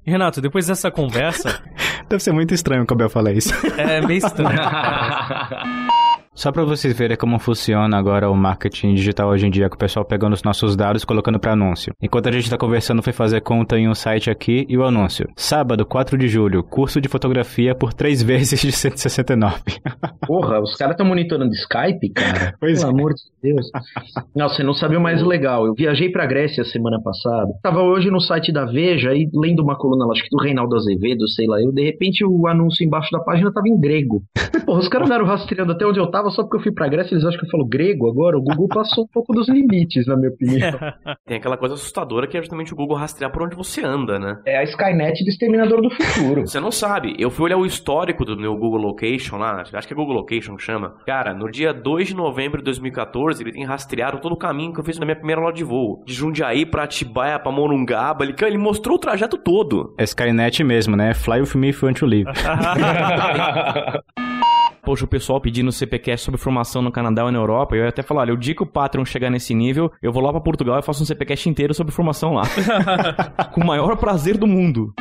[0.05, 1.63] Renato, depois dessa conversa.
[2.07, 3.53] Deve ser muito estranho quando eu falar isso.
[3.77, 4.59] é meio estranho.
[6.35, 9.79] Só para vocês verem como funciona agora o marketing digital hoje em dia, com o
[9.79, 11.93] pessoal pegando os nossos dados e colocando para anúncio.
[12.01, 15.29] Enquanto a gente está conversando, foi fazer conta em um site aqui e o anúncio.
[15.37, 19.61] Sábado, 4 de julho, curso de fotografia por 3 vezes de 169.
[20.27, 22.53] Porra, os caras estão monitorando Skype, cara?
[22.59, 22.93] Pois Pelo é.
[22.93, 23.69] amor de Deus.
[24.35, 25.65] Não, você não sabe o mais legal.
[25.65, 27.53] Eu viajei pra Grécia semana passada.
[27.63, 31.27] Tava hoje no site da Veja e lendo uma coluna, acho que do Reinaldo Azevedo,
[31.29, 31.61] sei lá.
[31.61, 34.21] Eu, de repente, o anúncio embaixo da página tava em grego.
[34.65, 37.13] Porra, os caras andaram rastreando até onde eu tava só porque eu fui pra Grécia.
[37.13, 38.37] Eles acham que eu falo grego agora.
[38.37, 40.77] O Google passou um pouco dos limites, na minha opinião.
[41.25, 44.39] Tem aquela coisa assustadora que é justamente o Google rastrear por onde você anda, né?
[44.45, 46.41] É a Skynet do Exterminador do Futuro.
[46.41, 47.15] Você não sabe.
[47.17, 50.55] Eu fui olhar o histórico do meu Google Location lá, acho que é Google Location
[50.55, 50.95] que chama.
[51.05, 54.79] Cara, no dia 2 de novembro de 2014, ele tem rastreado todo o caminho que
[54.79, 56.03] eu fiz na minha primeira aula de voo.
[56.05, 58.23] De Jundiaí pra Atibaia, pra Morungaba.
[58.23, 59.93] Ele, ele mostrou o trajeto todo.
[59.97, 61.13] É Skynet mesmo, né?
[61.13, 62.25] Fly with me if you want to live.
[64.85, 67.75] Poxa, o pessoal pedindo CPcast sobre formação no Canadá ou na Europa.
[67.75, 70.21] Eu ia até falar, olha, o dia que o Patreon chegar nesse nível, eu vou
[70.21, 72.43] lá pra Portugal e faço um CPcast inteiro sobre formação lá.
[73.51, 74.93] Com o maior prazer do mundo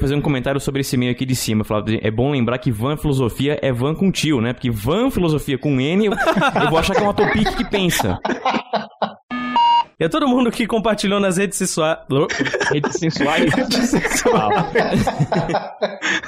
[0.00, 1.62] fazer um comentário sobre esse meio aqui de cima.
[1.62, 4.54] Falar, é bom lembrar que van filosofia é van com tio, né?
[4.54, 8.18] Porque van filosofia com N, eu, eu vou achar que é uma topic que pensa.
[10.00, 11.98] E a todo mundo que compartilhou nas redes sensuais.
[12.72, 13.52] Redes sensuais.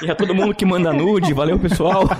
[0.03, 1.33] e a todo mundo que manda nude.
[1.33, 2.05] Valeu, pessoal.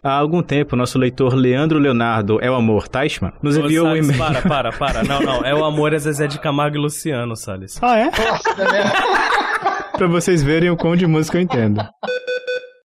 [0.00, 3.96] Há algum tempo, nosso leitor Leandro Leonardo É o Amor Teichmann nos Ô, enviou um
[3.96, 4.18] e-mail.
[4.18, 5.02] Para, para, para.
[5.02, 5.44] Não, não.
[5.44, 7.80] É o amor é Zezé de Camargo e Luciano, Salles.
[7.82, 8.10] Ah, é?
[9.96, 11.82] pra vocês verem o quão de música eu entendo.